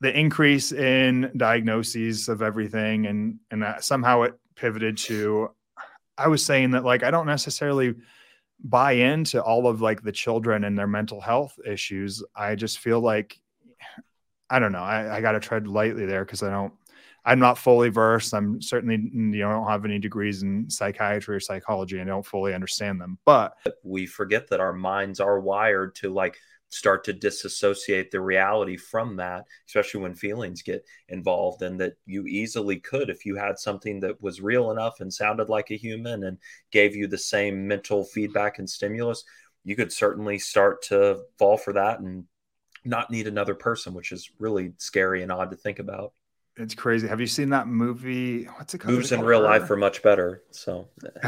[0.00, 5.50] the increase in diagnoses of everything, and and somehow it pivoted to.
[6.16, 7.96] I was saying that like I don't necessarily
[8.62, 12.22] buy into all of like the children and their mental health issues.
[12.36, 13.40] I just feel like
[14.48, 14.84] I don't know.
[14.84, 16.74] I, I got to tread lightly there because I don't
[17.24, 18.34] I'm not fully versed.
[18.34, 21.98] I'm certainly you know I don't have any degrees in psychiatry or psychology.
[21.98, 23.18] and I don't fully understand them.
[23.24, 23.54] But
[23.84, 26.36] we forget that our minds are wired to like
[26.70, 32.24] start to disassociate the reality from that, especially when feelings get involved, and that you
[32.26, 36.24] easily could if you had something that was real enough and sounded like a human
[36.24, 36.38] and
[36.70, 39.22] gave you the same mental feedback and stimulus.
[39.64, 42.24] You could certainly start to fall for that and
[42.84, 46.14] not need another person, which is really scary and odd to think about
[46.56, 47.08] it's crazy.
[47.08, 48.44] Have you seen that movie?
[48.44, 48.94] What's it called?
[48.94, 49.46] Moves in real her?
[49.46, 50.42] life are much better.
[50.50, 50.88] So,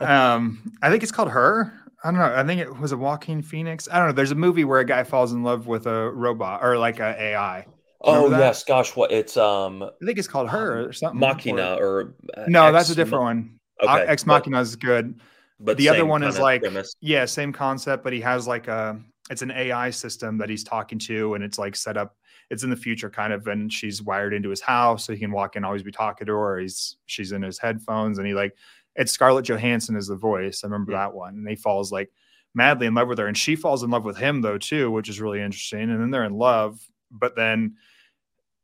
[0.00, 1.72] um, I think it's called Her.
[2.02, 2.34] I don't know.
[2.34, 3.88] I think it was a Joaquin Phoenix.
[3.90, 4.12] I don't know.
[4.12, 7.20] There's a movie where a guy falls in love with a robot or like a
[7.20, 7.66] AI.
[8.00, 8.38] oh that?
[8.38, 9.82] yes, gosh, what it's um.
[9.82, 11.20] I think it's called Her or something.
[11.20, 13.60] Machina or, or no, Ex- that's a different one.
[13.80, 15.20] Okay, Ex Machina is good.
[15.60, 16.94] But the other one is like premise.
[17.00, 19.00] yeah, same concept, but he has like a
[19.30, 22.16] it's an AI system that he's talking to, and it's like set up
[22.50, 25.32] it's in the future kind of and she's wired into his house so he can
[25.32, 28.54] walk in always be talking to her he's she's in his headphones and he like
[28.96, 30.98] it's scarlett johansson is the voice i remember yeah.
[30.98, 32.10] that one and he falls like
[32.54, 35.08] madly in love with her and she falls in love with him though too which
[35.08, 36.80] is really interesting and then they're in love
[37.10, 37.76] but then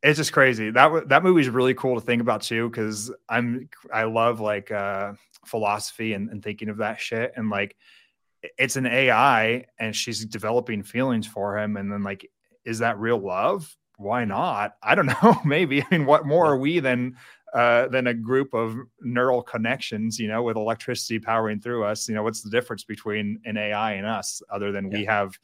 [0.03, 3.69] it's just crazy that that movie is really cool to think about too because i'm
[3.93, 5.13] i love like uh
[5.45, 7.75] philosophy and, and thinking of that shit and like
[8.57, 12.29] it's an ai and she's developing feelings for him and then like
[12.65, 13.75] is that real love?
[13.97, 14.75] Why not?
[14.83, 15.39] I don't know.
[15.45, 15.81] Maybe.
[15.81, 17.15] I mean, what more are we than
[17.53, 20.19] uh, than a group of neural connections?
[20.19, 22.09] You know, with electricity powering through us.
[22.09, 24.97] You know, what's the difference between an AI and us, other than yeah.
[24.97, 25.37] we have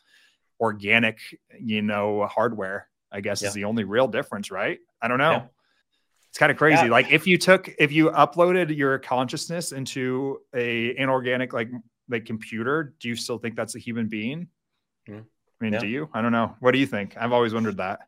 [0.59, 1.19] organic,
[1.59, 2.87] you know, hardware?
[3.11, 3.49] I guess Yeah.
[3.49, 4.79] is the only real difference, right?
[5.01, 5.31] I don't know.
[5.31, 5.45] Yeah.
[6.29, 6.87] It's kind of crazy.
[6.87, 11.69] Like if you took if you uploaded your consciousness into a inorganic like
[12.07, 14.47] like computer, do you still think that's a human being?
[15.09, 15.25] Mm.
[15.61, 15.79] I mean, Yeah.
[15.79, 16.09] do you?
[16.13, 16.55] I don't know.
[16.59, 17.15] What do you think?
[17.17, 17.99] I've always wondered that.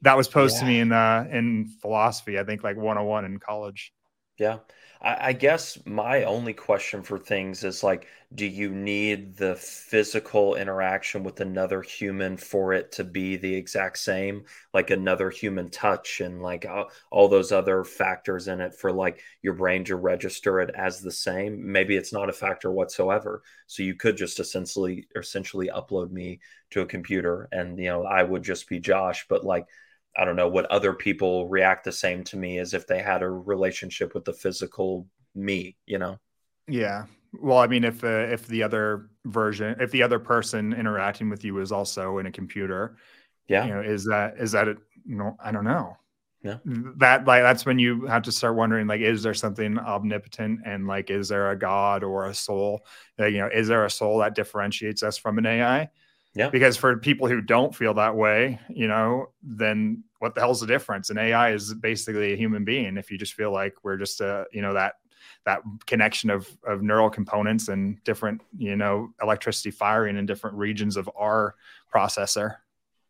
[0.00, 3.92] That was posed to me in uh in philosophy, I think like 101 in college.
[4.38, 4.58] Yeah.
[5.00, 10.54] I, I guess my only question for things is like, do you need the physical
[10.54, 14.44] interaction with another human for it to be the exact same?
[14.72, 19.20] Like another human touch and like all, all those other factors in it for like
[19.42, 21.70] your brain to register it as the same?
[21.70, 23.42] Maybe it's not a factor whatsoever.
[23.66, 28.22] So you could just essentially essentially upload me to a computer and you know, I
[28.22, 29.66] would just be Josh, but like
[30.16, 33.22] I don't know, what other people react the same to me as if they had
[33.22, 36.18] a relationship with the physical me, you know?
[36.68, 37.06] Yeah.
[37.32, 41.44] Well, I mean, if uh, if the other version, if the other person interacting with
[41.44, 42.96] you is also in a computer,
[43.48, 43.64] Yeah.
[43.66, 44.78] you know, is that is that it?
[45.04, 45.96] You know, I don't know.
[46.42, 46.58] Yeah.
[46.64, 50.86] That like that's when you have to start wondering like, is there something omnipotent and
[50.86, 52.84] like, is there a god or a soul?
[53.18, 55.88] Uh, you know, is there a soul that differentiates us from an AI?
[56.34, 56.48] Yeah.
[56.48, 60.66] Because for people who don't feel that way, you know, then what the hell's the
[60.66, 61.10] difference?
[61.10, 62.96] An AI is basically a human being.
[62.96, 64.94] If you just feel like we're just a, you know, that
[65.44, 70.96] that connection of of neural components and different, you know, electricity firing in different regions
[70.96, 71.54] of our
[71.94, 72.56] processor.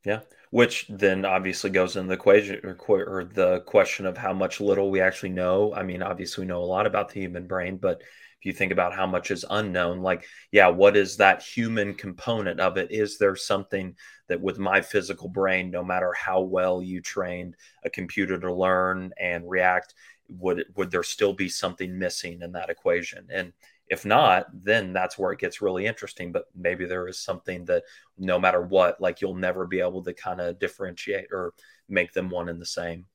[0.04, 0.20] Yeah.
[0.50, 4.90] Which then obviously goes in the equation or, or the question of how much little
[4.90, 5.72] we actually know.
[5.74, 8.02] I mean, obviously we know a lot about the human brain, but
[8.42, 12.58] if you think about how much is unknown, like, yeah, what is that human component
[12.58, 12.90] of it?
[12.90, 13.94] Is there something
[14.26, 19.12] that with my physical brain, no matter how well you trained a computer to learn
[19.16, 19.94] and react,
[20.28, 23.28] would would there still be something missing in that equation?
[23.30, 23.52] And
[23.86, 26.32] if not, then that's where it gets really interesting.
[26.32, 27.84] But maybe there is something that
[28.18, 31.54] no matter what, like you'll never be able to kind of differentiate or
[31.88, 33.06] make them one and the same.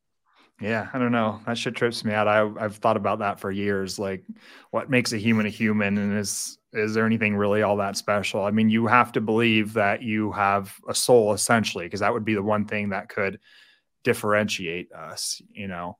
[0.59, 1.39] Yeah, I don't know.
[1.45, 2.27] That shit trips me out.
[2.27, 3.99] I, I've thought about that for years.
[3.99, 4.23] Like,
[4.71, 8.43] what makes a human a human, and is is there anything really all that special?
[8.43, 12.25] I mean, you have to believe that you have a soul, essentially, because that would
[12.25, 13.39] be the one thing that could
[14.03, 15.41] differentiate us.
[15.51, 15.97] You know,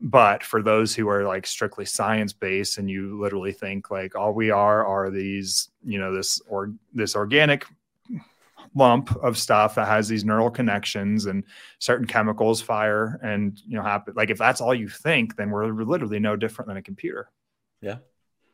[0.00, 4.32] but for those who are like strictly science based, and you literally think like all
[4.32, 7.66] we are are these, you know, this or this organic
[8.74, 11.44] lump of stuff that has these neural connections and
[11.78, 15.66] certain chemicals fire and you know happen like if that's all you think then we're
[15.72, 17.30] literally no different than a computer
[17.80, 17.98] Yeah.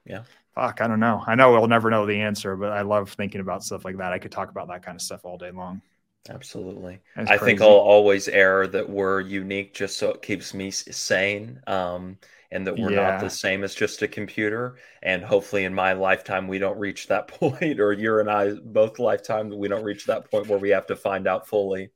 [0.04, 0.22] Yeah.
[0.54, 3.40] fuck i don't know i know we'll never know the answer but i love thinking
[3.40, 5.82] about stuff like that i could talk about that kind of stuff all day long
[6.30, 7.00] Absolutely.
[7.16, 7.62] I think.
[7.62, 12.18] I'll always err that we're unique just so it keeps me sane um,
[12.51, 13.11] and that we're Yeah.
[13.11, 14.76] not the same as just a computer.
[15.03, 18.99] And hopefully in my lifetime, we don't reach that point, or your and I both
[18.99, 21.90] lifetime, we don't reach that point where we have to find out fully.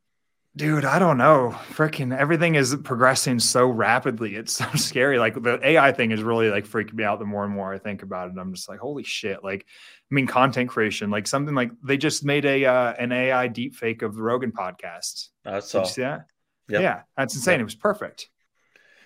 [0.55, 5.59] dude i don't know freaking everything is progressing so rapidly it's so scary like the
[5.67, 8.29] ai thing is really like freaking me out the more and more i think about
[8.29, 9.65] it i'm just like holy shit like
[10.11, 13.75] i mean content creation like something like they just made a uh, an ai deep
[13.75, 16.27] fake of the rogan podcast That's Did you see that?
[16.69, 16.83] Yep.
[16.83, 17.53] Yeah, that's insane.
[17.55, 17.61] Yep.
[17.61, 18.29] It was perfect.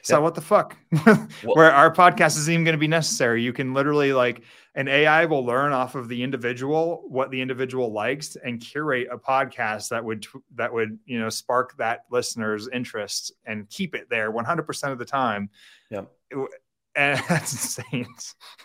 [0.06, 0.22] So Yep.
[0.22, 0.76] what the fuck?
[1.42, 3.42] Where our podcast isn't even going to be necessary.
[3.42, 4.42] You can literally like
[4.76, 9.18] an AI will learn off of the individual what the individual likes and curate a
[9.18, 14.30] podcast that would that would you know spark that listener's interest and keep it there
[14.30, 15.50] 100% of the time.
[15.90, 16.08] Yep.
[16.94, 18.06] And that's insane.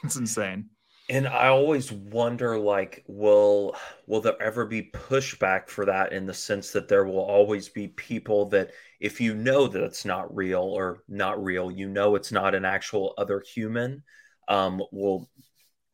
[0.03, 0.69] It's insane.
[1.11, 3.75] And I always wonder, like, will
[4.07, 7.89] will there ever be pushback for that in the sense that there will always be
[7.89, 12.31] people that, if you know that it's not real or not real, you know it's
[12.31, 14.03] not an actual other human,
[14.47, 15.29] um, will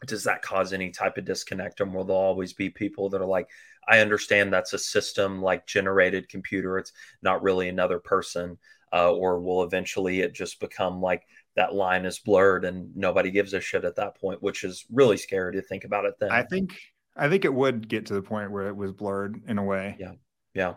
[0.05, 3.26] does that cause any type of disconnect, or will there always be people that are
[3.26, 3.49] like,
[3.89, 6.93] I understand that's a system like generated computer, it's
[7.24, 8.59] not really another person,
[8.93, 11.24] uh, or will eventually it just become like
[11.58, 15.18] that line is blurred and nobody gives a shit at that point, which is really
[15.18, 16.32] scary to think about it then.
[16.32, 16.80] I think
[17.18, 19.97] I think it would get to the point where it was blurred in a way.
[19.99, 20.14] Yeah.
[20.53, 20.74] yeah.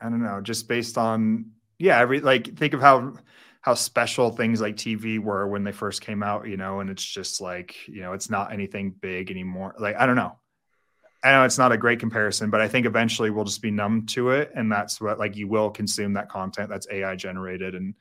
[0.00, 3.14] I don't know, just based on yeah, every like think of how
[3.62, 7.02] how special things like TV were when they first came out, you know, and it's
[7.04, 9.74] just like, you know, it's not anything big anymore.
[9.78, 10.38] Like I don't know.
[11.24, 14.04] I know it's not a great comparison, but I think eventually we'll just be numb
[14.08, 17.94] to it and that's what like you will consume that content that's AI generated and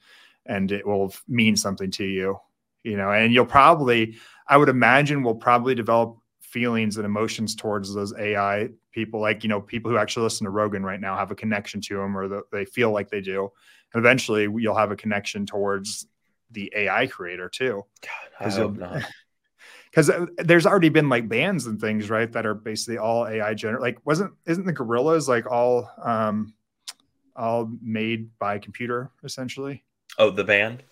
[0.46, 2.38] and it will mean something to you,
[2.84, 4.16] you know, and you'll probably
[4.48, 9.50] I would imagine we'll probably develop feelings and emotions towards those AI people, like you
[9.50, 12.28] know, people who actually listen to Rogan right now have a connection to him, or
[12.28, 13.50] the, they feel like they do.
[13.94, 16.08] And eventually, you'll have a connection towards
[16.52, 19.04] the AI creator too, God, I 'Cause hope not.
[19.90, 23.82] because there's already been like bands and things, right, that are basically all AI generated.
[23.82, 26.54] Like, wasn't isn't the Gorillaz like all um
[27.36, 29.84] all made by computer, essentially.
[30.18, 30.84] Oh, the band.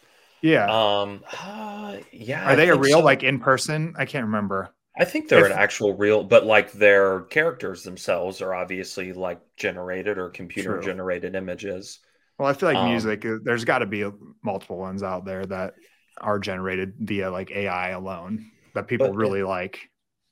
[0.41, 0.65] Yeah.
[0.65, 1.23] Um.
[1.39, 2.45] Uh, yeah.
[2.45, 3.05] Are I they a real so.
[3.05, 3.93] like in person?
[3.97, 4.73] I can't remember.
[4.97, 9.39] I think they're if, an actual real, but like their characters themselves are obviously like
[9.55, 10.83] generated or computer true.
[10.83, 11.99] generated images.
[12.37, 13.25] Well, I feel like um, music.
[13.25, 14.09] Uh, there's got to be
[14.43, 15.75] multiple ones out there that
[16.19, 19.89] are generated via like AI alone that people really like.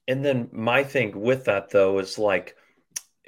[0.07, 2.55] And then my thing with that though is like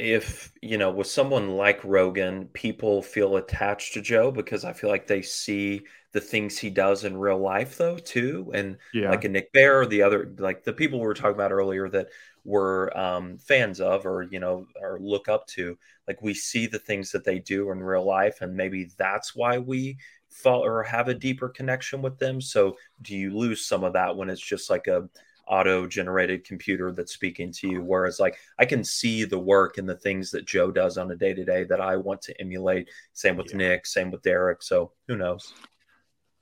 [0.02, 4.90] if you know with someone like Rogan, people feel attached to Joe because I feel
[4.90, 5.82] like they see
[6.12, 9.12] the things he does in real life though too, and yeah.
[9.12, 11.88] like a Nick Bare or the other like the people we were talking about earlier
[11.90, 12.08] that
[12.44, 15.78] we're um, fans of or you know or look up to
[16.08, 19.60] like we see the things that they do in real life and maybe that's why
[19.60, 19.98] we
[20.30, 24.16] fall or have a deeper connection with them so do you lose some of that
[24.16, 25.08] when it's just like a
[25.52, 27.84] auto generated computer that's speaking to you.
[27.84, 31.16] Whereas, like, I can see the work and the things that Joe does on a
[31.16, 32.90] day to day that I want to emulate.
[33.14, 33.58] Same with yeah.
[33.58, 34.64] Nick, same with Derek.
[34.64, 35.54] So, who knows?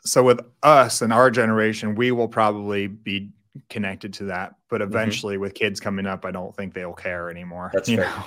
[0.05, 3.31] So, with us and our generation, we will probably be
[3.69, 4.55] connected to that.
[4.69, 4.91] But mm-hmm.
[4.91, 5.41] eventually, mm-hmm.
[5.41, 7.71] with kids coming up, I don't think they'll care anymore.
[7.73, 8.05] That's fair.
[8.05, 8.23] Know?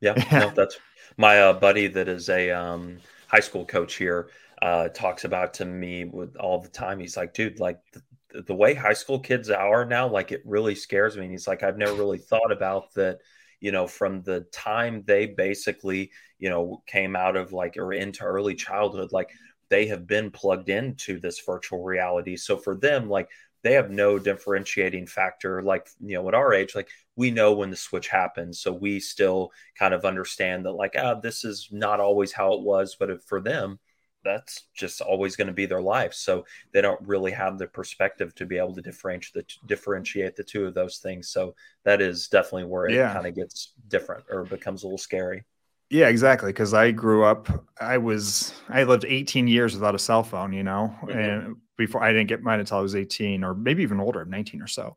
[0.00, 0.38] Yeah, yeah.
[0.38, 0.78] No, that's
[1.18, 4.30] my uh, buddy that is a um, high school coach here.
[4.60, 7.00] Uh, talks about to me with all the time.
[7.00, 8.02] He's like, dude, like the,
[8.46, 11.22] the way high school kids are now, like it really scares me.
[11.24, 13.18] And he's like, I've never really thought about that,
[13.60, 18.24] you know, from the time they basically, you know, came out of like or into
[18.24, 19.30] early childhood, like
[19.68, 22.36] they have been plugged into this virtual reality.
[22.36, 23.28] So for them, like
[23.62, 27.70] they have no differentiating factor like you know at our age like we know when
[27.70, 32.00] the switch happens so we still kind of understand that like ah this is not
[32.00, 33.78] always how it was but for them
[34.24, 36.14] that's just always going to be their life.
[36.14, 40.44] So they don't really have the perspective to be able to differentiate the differentiate the
[40.44, 41.28] two of those things.
[41.28, 41.54] So
[41.84, 43.12] that is definitely where it yeah.
[43.12, 45.44] kind of gets different or becomes a little scary.
[45.90, 46.48] Yeah, exactly.
[46.48, 50.62] Because I grew up, I was, I lived 18 years without a cell phone, you
[50.62, 51.18] know, mm-hmm.
[51.18, 54.62] and before I didn't get mine until I was 18 or maybe even older, 19
[54.62, 54.96] or so.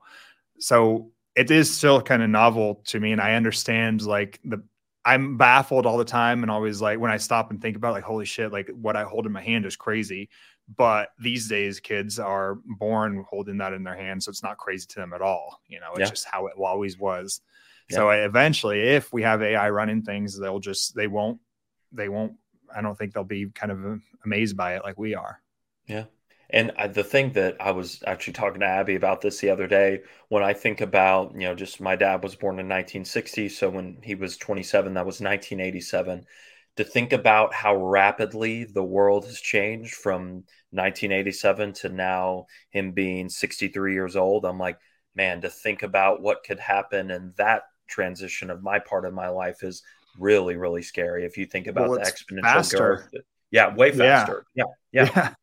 [0.60, 3.12] So it is still kind of novel to me.
[3.12, 4.64] And I understand like the
[5.06, 8.04] I'm baffled all the time and always like when I stop and think about like
[8.04, 10.30] holy shit like what I hold in my hand is crazy
[10.76, 14.88] but these days kids are born holding that in their hand so it's not crazy
[14.88, 16.10] to them at all you know it's yeah.
[16.10, 17.42] just how it always was
[17.90, 17.98] yeah.
[17.98, 21.40] so eventually if we have AI running things they'll just they won't
[21.92, 22.34] they won't
[22.76, 23.96] I don't think they'll be kind of uh,
[24.26, 25.40] amazed by it like we are
[25.86, 26.06] yeah
[26.50, 29.68] and I, the thing that I was actually talking to Abby about this the other
[29.68, 33.50] day, when I think about, you know, just my dad was born in 1960.
[33.50, 36.26] So when he was 27, that was 1987.
[36.78, 43.30] To think about how rapidly the world has changed from 1987 to now him being
[43.30, 44.78] 63 years old, I'm like,
[45.16, 49.30] man, to think about what could happen in that transition of my part of my
[49.30, 49.84] life is
[50.20, 51.26] really, really scary.
[51.26, 52.78] If you think about well, the exponential faster.
[52.78, 53.24] growth.
[53.52, 54.46] Yeah, way faster.
[54.54, 54.64] yeah.
[54.92, 55.10] yeah.
[55.16, 55.34] yeah.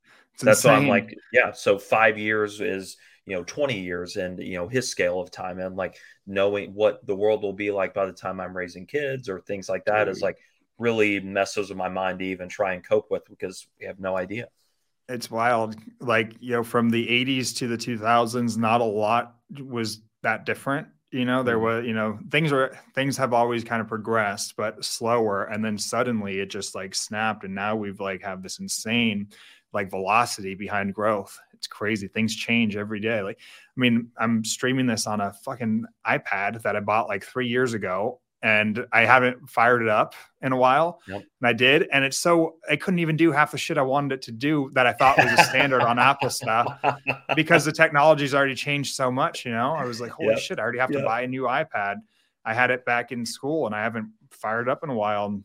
[0.43, 0.89] It's That's insane.
[0.89, 1.53] why I'm like, yeah.
[1.53, 5.61] So five years is you know 20 years and you know his scale of time
[5.61, 9.29] and like knowing what the world will be like by the time I'm raising kids
[9.29, 10.39] or things like that is like
[10.79, 14.17] really messes with my mind to even try and cope with because we have no
[14.17, 14.49] idea.
[15.09, 15.77] It's wild.
[16.01, 20.89] Like, you know, from the 80s to the 2000s, not a lot was that different.
[21.13, 21.65] You know, there mm-hmm.
[21.65, 25.45] was, you know, things are things have always kind of progressed, but slower.
[25.45, 27.45] And then suddenly it just like snapped.
[27.45, 29.29] And now we've like have this insane
[29.75, 31.39] like velocity behind growth.
[31.53, 32.09] It's crazy.
[32.09, 33.23] Things change every day.
[33.23, 37.47] Like, I mean, I'm streaming this on a fucking iPad that I bought like three
[37.47, 41.01] years ago and I haven't fired it up in a while.
[41.07, 41.23] Yep.
[41.41, 41.89] And I did.
[41.93, 44.71] And it's so I couldn't even do half the shit I wanted it to do
[44.75, 46.81] that I thought was a standard on Apple stuff
[47.37, 49.47] because the technology's already changed so much.
[49.47, 50.39] You know, I was like, holy yep.
[50.39, 51.03] shit, I already have yep.
[51.03, 51.97] to buy a new iPad.
[52.45, 55.27] I had it back in school and I haven't fired it up in a while.
[55.27, 55.45] And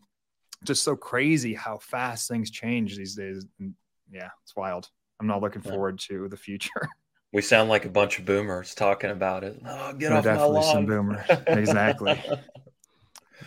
[0.64, 3.46] just so crazy how fast things change these days.
[3.60, 3.74] And
[4.10, 4.90] yeah, it's wild.
[5.20, 6.88] I'm not looking forward to the future.
[7.30, 9.60] We sound like a bunch of boomers talking about it.
[9.66, 10.74] Oh, get We're off definitely my lawn.
[10.74, 11.26] some boomers.
[11.46, 12.22] exactly.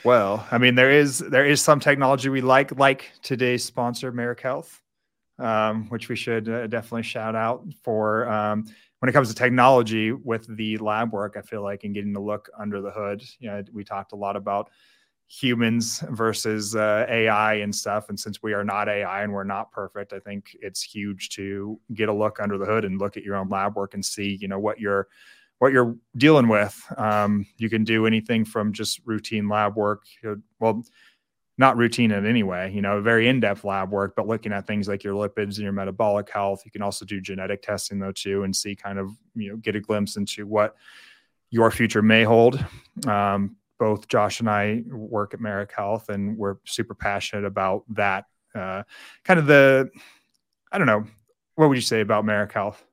[0.03, 4.41] Well, I mean, there is there is some technology we like, like today's sponsor, Marek
[4.41, 4.81] Health,
[5.37, 8.27] um, which we should uh, definitely shout out for.
[8.27, 8.65] Um,
[8.99, 12.19] when it comes to technology with the lab work, I feel like and getting the
[12.19, 13.23] look under the hood.
[13.39, 14.69] You know, we talked a lot about
[15.27, 18.09] humans versus uh, AI and stuff.
[18.09, 21.79] And since we are not AI and we're not perfect, I think it's huge to
[21.93, 24.37] get a look under the hood and look at your own lab work and see,
[24.39, 25.07] you know, what you're
[25.61, 26.83] what you're dealing with.
[26.97, 30.05] Um, you can do anything from just routine lab work,
[30.59, 30.83] well,
[31.59, 34.87] not routine in any way, you know, very in-depth lab work, but looking at things
[34.87, 36.63] like your lipids and your metabolic health.
[36.65, 39.75] You can also do genetic testing though too, and see kind of you know get
[39.75, 40.75] a glimpse into what
[41.51, 42.65] your future may hold.
[43.07, 48.25] Um, both Josh and I work at Marek Health, and we're super passionate about that.
[48.55, 48.81] Uh,
[49.25, 49.91] kind of the,
[50.71, 51.05] I don't know,
[51.53, 52.83] what would you say about Marek Health?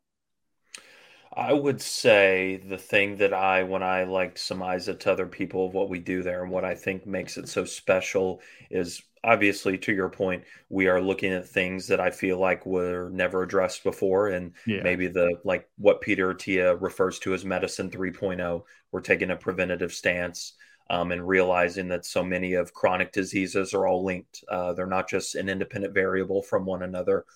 [1.38, 5.72] I would say the thing that I, when I like it to other people of
[5.72, 8.40] what we do there and what I think makes it so special
[8.72, 13.08] is obviously to your point, we are looking at things that I feel like were
[13.10, 14.30] never addressed before.
[14.30, 14.82] And yeah.
[14.82, 19.92] maybe the like what Peter Attia refers to as medicine 3.0, we're taking a preventative
[19.92, 20.54] stance.
[20.90, 24.42] Um, and realizing that so many of chronic diseases are all linked.
[24.48, 27.26] Uh, they're not just an independent variable from one another,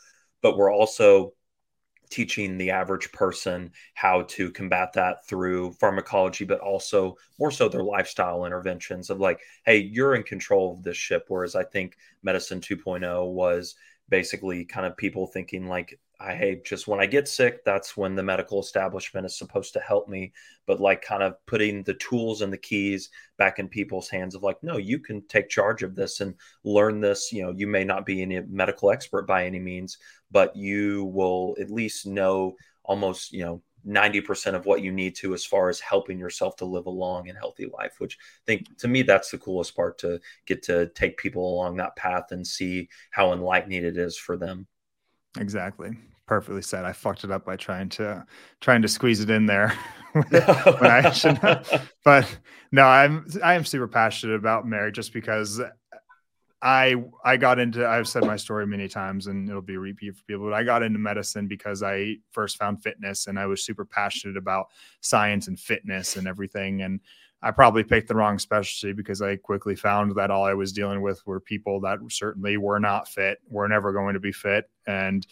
[0.41, 1.35] but we're also
[2.13, 7.83] teaching the average person how to combat that through pharmacology, but also more so their
[7.83, 11.25] lifestyle interventions of like, hey, you're in control of this ship.
[11.29, 13.75] Whereas I think medicine 2.0 was
[14.09, 18.23] basically kind of people thinking like I just when I get sick, that's when the
[18.23, 20.33] medical establishment is supposed to help me.
[20.67, 24.43] But like kind of putting the tools and the keys back in people's hands of
[24.43, 27.33] like, no, you can take charge of this and learn this.
[27.33, 29.99] You know, you may not be any medical expert by any means,
[30.31, 32.55] but you will at least know
[32.85, 36.65] almost, you know, 90% of what you need to as far as helping yourself to
[36.65, 39.99] live a long and healthy life which i think to me that's the coolest part
[39.99, 44.37] to get to take people along that path and see how enlightening it is for
[44.37, 44.69] them
[45.37, 45.97] exactly
[46.27, 46.85] perfectly said.
[46.85, 48.25] I fucked it up by trying to
[48.61, 49.77] trying to squeeze it in there
[50.13, 51.41] when I should
[52.05, 52.39] But
[52.71, 55.61] no, I'm I am super passionate about Marek just because
[56.63, 56.95] I
[57.25, 60.25] I got into I've said my story many times and it'll be a repeat for
[60.25, 63.85] people, but I got into medicine because I first found fitness and I was super
[63.85, 64.67] passionate about
[65.01, 66.83] science and fitness and everything.
[66.83, 67.01] And
[67.43, 71.03] I probably picked the wrong specialty because I quickly found that all I was dealing
[71.03, 74.71] with were people that certainly were not fit, were never going to be fit.
[74.87, 75.27] And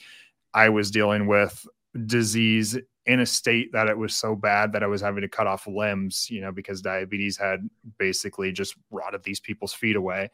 [0.55, 1.67] I was dealing with
[2.07, 5.47] disease in a state that it was so bad that I was having to cut
[5.47, 10.31] off limbs, you know, because diabetes had basically just rotted these people's feet away.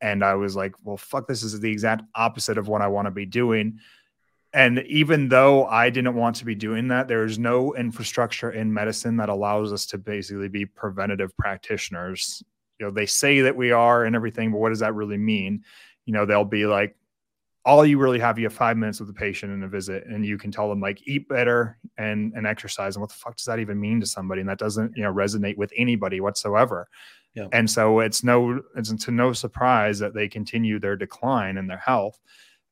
[0.00, 3.06] And I was like, well, fuck, this is the exact opposite of what I want
[3.06, 3.80] to be doing.
[4.52, 8.72] And even though I didn't want to be doing that, there is no infrastructure in
[8.72, 12.42] medicine that allows us to basically be preventative practitioners.
[12.78, 15.64] You know, they say that we are and everything, but what does that really mean?
[16.04, 16.96] You know, they'll be like,
[17.66, 20.24] all you really have you have five minutes with the patient in a visit and
[20.24, 23.44] you can tell them like eat better and and exercise and what the fuck does
[23.44, 24.40] that even mean to somebody?
[24.40, 26.88] And that doesn't you know resonate with anybody whatsoever.
[27.34, 27.48] Yeah.
[27.52, 31.76] and so it's no it's to no surprise that they continue their decline in their
[31.78, 32.18] health.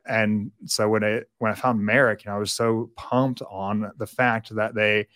[0.07, 3.91] And so when i when i found Marek you know i was so pumped on
[3.99, 5.09] the fact that they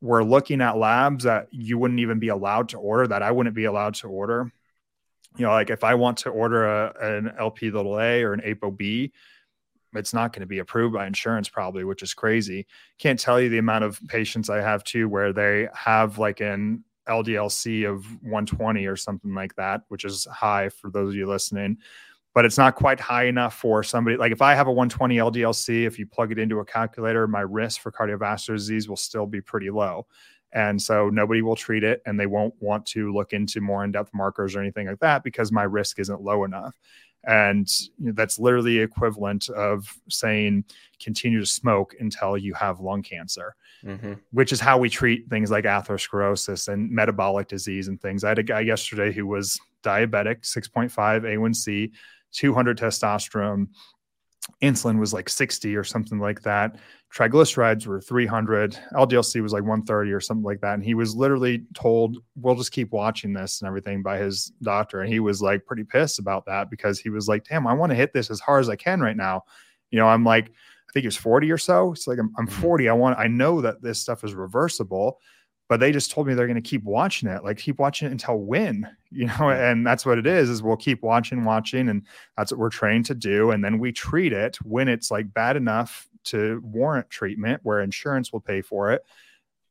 [0.00, 3.54] were looking at labs that you wouldn't even be allowed to order that i wouldn't
[3.54, 4.50] be allowed to order
[5.36, 8.40] you know, like if I want to order a, an LP little A or an
[8.40, 9.12] ApoB,
[9.94, 12.66] it's not going to be approved by insurance probably, which is crazy.
[12.98, 16.84] Can't tell you the amount of patients I have too where they have like an
[17.08, 21.78] LDLC of 120 or something like that, which is high for those of you listening,
[22.34, 25.86] but it's not quite high enough for somebody like if I have a 120 LDLC,
[25.86, 29.40] if you plug it into a calculator, my risk for cardiovascular disease will still be
[29.40, 30.06] pretty low.
[30.52, 33.92] And so nobody will treat it and they won't want to look into more in
[33.92, 36.74] depth markers or anything like that because my risk isn't low enough.
[37.24, 40.64] And you know, that's literally equivalent of saying
[41.00, 44.14] continue to smoke until you have lung cancer, mm-hmm.
[44.32, 48.24] which is how we treat things like atherosclerosis and metabolic disease and things.
[48.24, 51.92] I had a guy yesterday who was diabetic, 6.5 A1C,
[52.32, 53.68] 200 testosterone,
[54.62, 56.76] insulin was like 60 or something like that.
[57.14, 58.78] Triglycerides were 300.
[58.92, 60.74] LDLC was like 130 or something like that.
[60.74, 65.00] And he was literally told, we'll just keep watching this and everything by his doctor.
[65.00, 67.90] And he was like pretty pissed about that because he was like, damn, I want
[67.90, 69.42] to hit this as hard as I can right now.
[69.90, 71.92] You know, I'm like, I think he was 40 or so.
[71.92, 72.62] It's like, I'm, I'm mm-hmm.
[72.62, 72.88] 40.
[72.88, 75.18] I want, I know that this stuff is reversible
[75.70, 78.10] but they just told me they're going to keep watching it like keep watching it
[78.10, 82.02] until when you know and that's what it is is we'll keep watching watching and
[82.36, 85.56] that's what we're trained to do and then we treat it when it's like bad
[85.56, 89.02] enough to warrant treatment where insurance will pay for it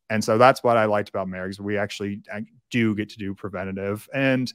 [0.09, 2.21] and so that's what i liked about Marek's we actually
[2.69, 4.53] do get to do preventative and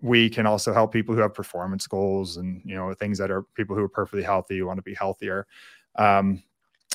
[0.00, 3.42] we can also help people who have performance goals and you know things that are
[3.54, 5.46] people who are perfectly healthy who want to be healthier
[5.96, 6.42] um,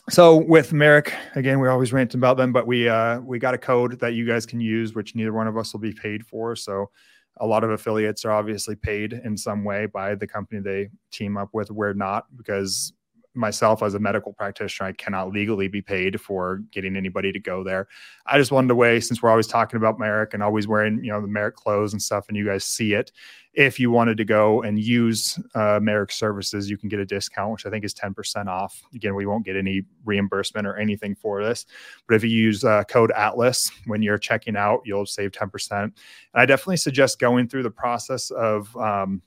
[0.09, 3.57] so with Marek, again, we always rant about them, but we uh, we got a
[3.57, 6.55] code that you guys can use, which neither one of us will be paid for.
[6.55, 6.89] So
[7.37, 11.37] a lot of affiliates are obviously paid in some way by the company they team
[11.37, 11.71] up with.
[11.71, 12.91] We're not because
[13.35, 17.63] myself as a medical practitioner, I cannot legally be paid for getting anybody to go
[17.63, 17.87] there.
[18.25, 21.11] I just wanted to weigh since we're always talking about Marek and always wearing, you
[21.11, 23.11] know, the Marek clothes and stuff, and you guys see it.
[23.53, 27.51] If you wanted to go and use uh, Marek services, you can get a discount,
[27.51, 28.81] which I think is 10% off.
[28.95, 31.65] Again, we won't get any reimbursement or anything for this.
[32.07, 35.71] But if you use uh, code ATLAS when you're checking out, you'll save 10%.
[35.83, 35.93] And
[36.33, 39.21] I definitely suggest going through the process of, um,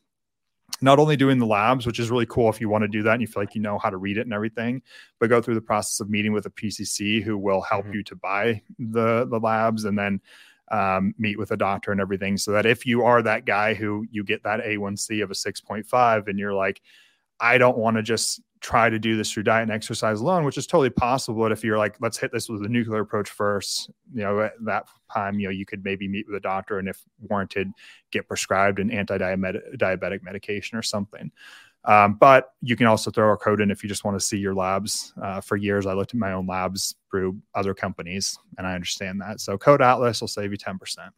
[0.81, 3.13] not only doing the labs, which is really cool if you want to do that
[3.13, 4.83] and you feel like you know how to read it and everything,
[5.19, 7.95] but go through the process of meeting with a PCC who will help mm-hmm.
[7.95, 10.21] you to buy the the labs and then
[10.71, 12.37] um, meet with a doctor and everything.
[12.37, 16.29] So that if you are that guy who you get that A1C of a 6.5
[16.29, 16.83] and you're like,
[17.41, 20.59] I don't want to just try to do this through diet and exercise alone, which
[20.59, 21.41] is totally possible.
[21.41, 24.55] But if you're like, let's hit this with a nuclear approach first, you know, at
[24.65, 27.71] that time, you know, you could maybe meet with a doctor and if warranted,
[28.11, 31.31] get prescribed an anti-diabetic medication or something.
[31.85, 34.37] Um, but you can also throw a code in if you just want to see
[34.37, 35.15] your labs.
[35.23, 39.21] Uh, for years, I looked at my own labs through other companies, and I understand
[39.21, 39.41] that.
[39.41, 41.15] So code Atlas will save you ten percent.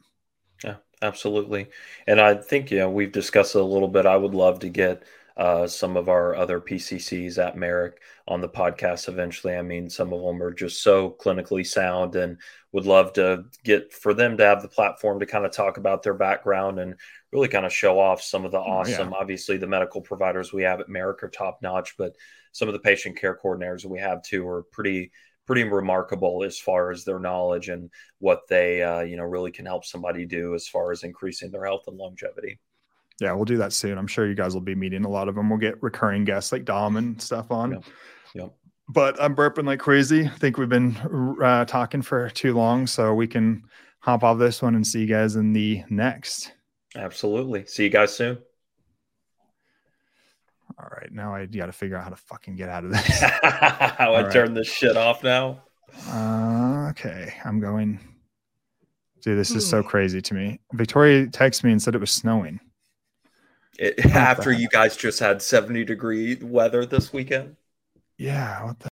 [0.63, 1.69] Yeah, absolutely.
[2.07, 4.05] And I think you know we've discussed it a little bit.
[4.05, 5.05] I would love to get
[5.39, 9.55] uh, some of our other PCCs at Marek on the podcast eventually.
[9.55, 12.39] I mean, some of them are just so clinically sound and
[12.72, 16.03] would love to get for them to have the platform to kind of talk about
[16.03, 16.97] their background and
[17.32, 19.20] really kind of show off some of the awesome, oh, yeah.
[19.20, 22.16] obviously, the medical providers we have at Marek are top notch, but
[22.51, 25.12] some of the patient care coordinators we have too are pretty
[25.47, 29.64] pretty remarkable as far as their knowledge and what they uh, you know really can
[29.64, 32.59] help somebody do as far as increasing their health and longevity
[33.21, 33.99] yeah, we'll do that soon.
[33.99, 35.51] I'm sure you guys will be meeting a lot of them.
[35.51, 37.73] We'll get recurring guests like Dom and stuff on.
[37.73, 37.85] Yep.
[38.35, 38.55] yep.
[38.89, 40.27] But I'm burping like crazy.
[40.27, 40.97] I think we've been
[41.43, 43.64] uh, talking for too long, so we can
[44.01, 46.53] hop off this one and see you guys in the next.
[46.97, 47.66] Absolutely.
[47.66, 48.39] See you guys soon.
[50.79, 53.21] All right, now I got to figure out how to fucking get out of this.
[53.21, 54.33] how I right.
[54.33, 55.62] turn this shit off now.
[56.09, 57.99] Uh, okay, I'm going.
[59.21, 60.61] Dude, this is so crazy to me.
[60.75, 62.61] Victoria texted me and said it was snowing.
[63.79, 67.57] It, after you guys just had 70 degree weather this weekend?
[68.19, 68.64] Yeah.
[68.64, 68.87] What the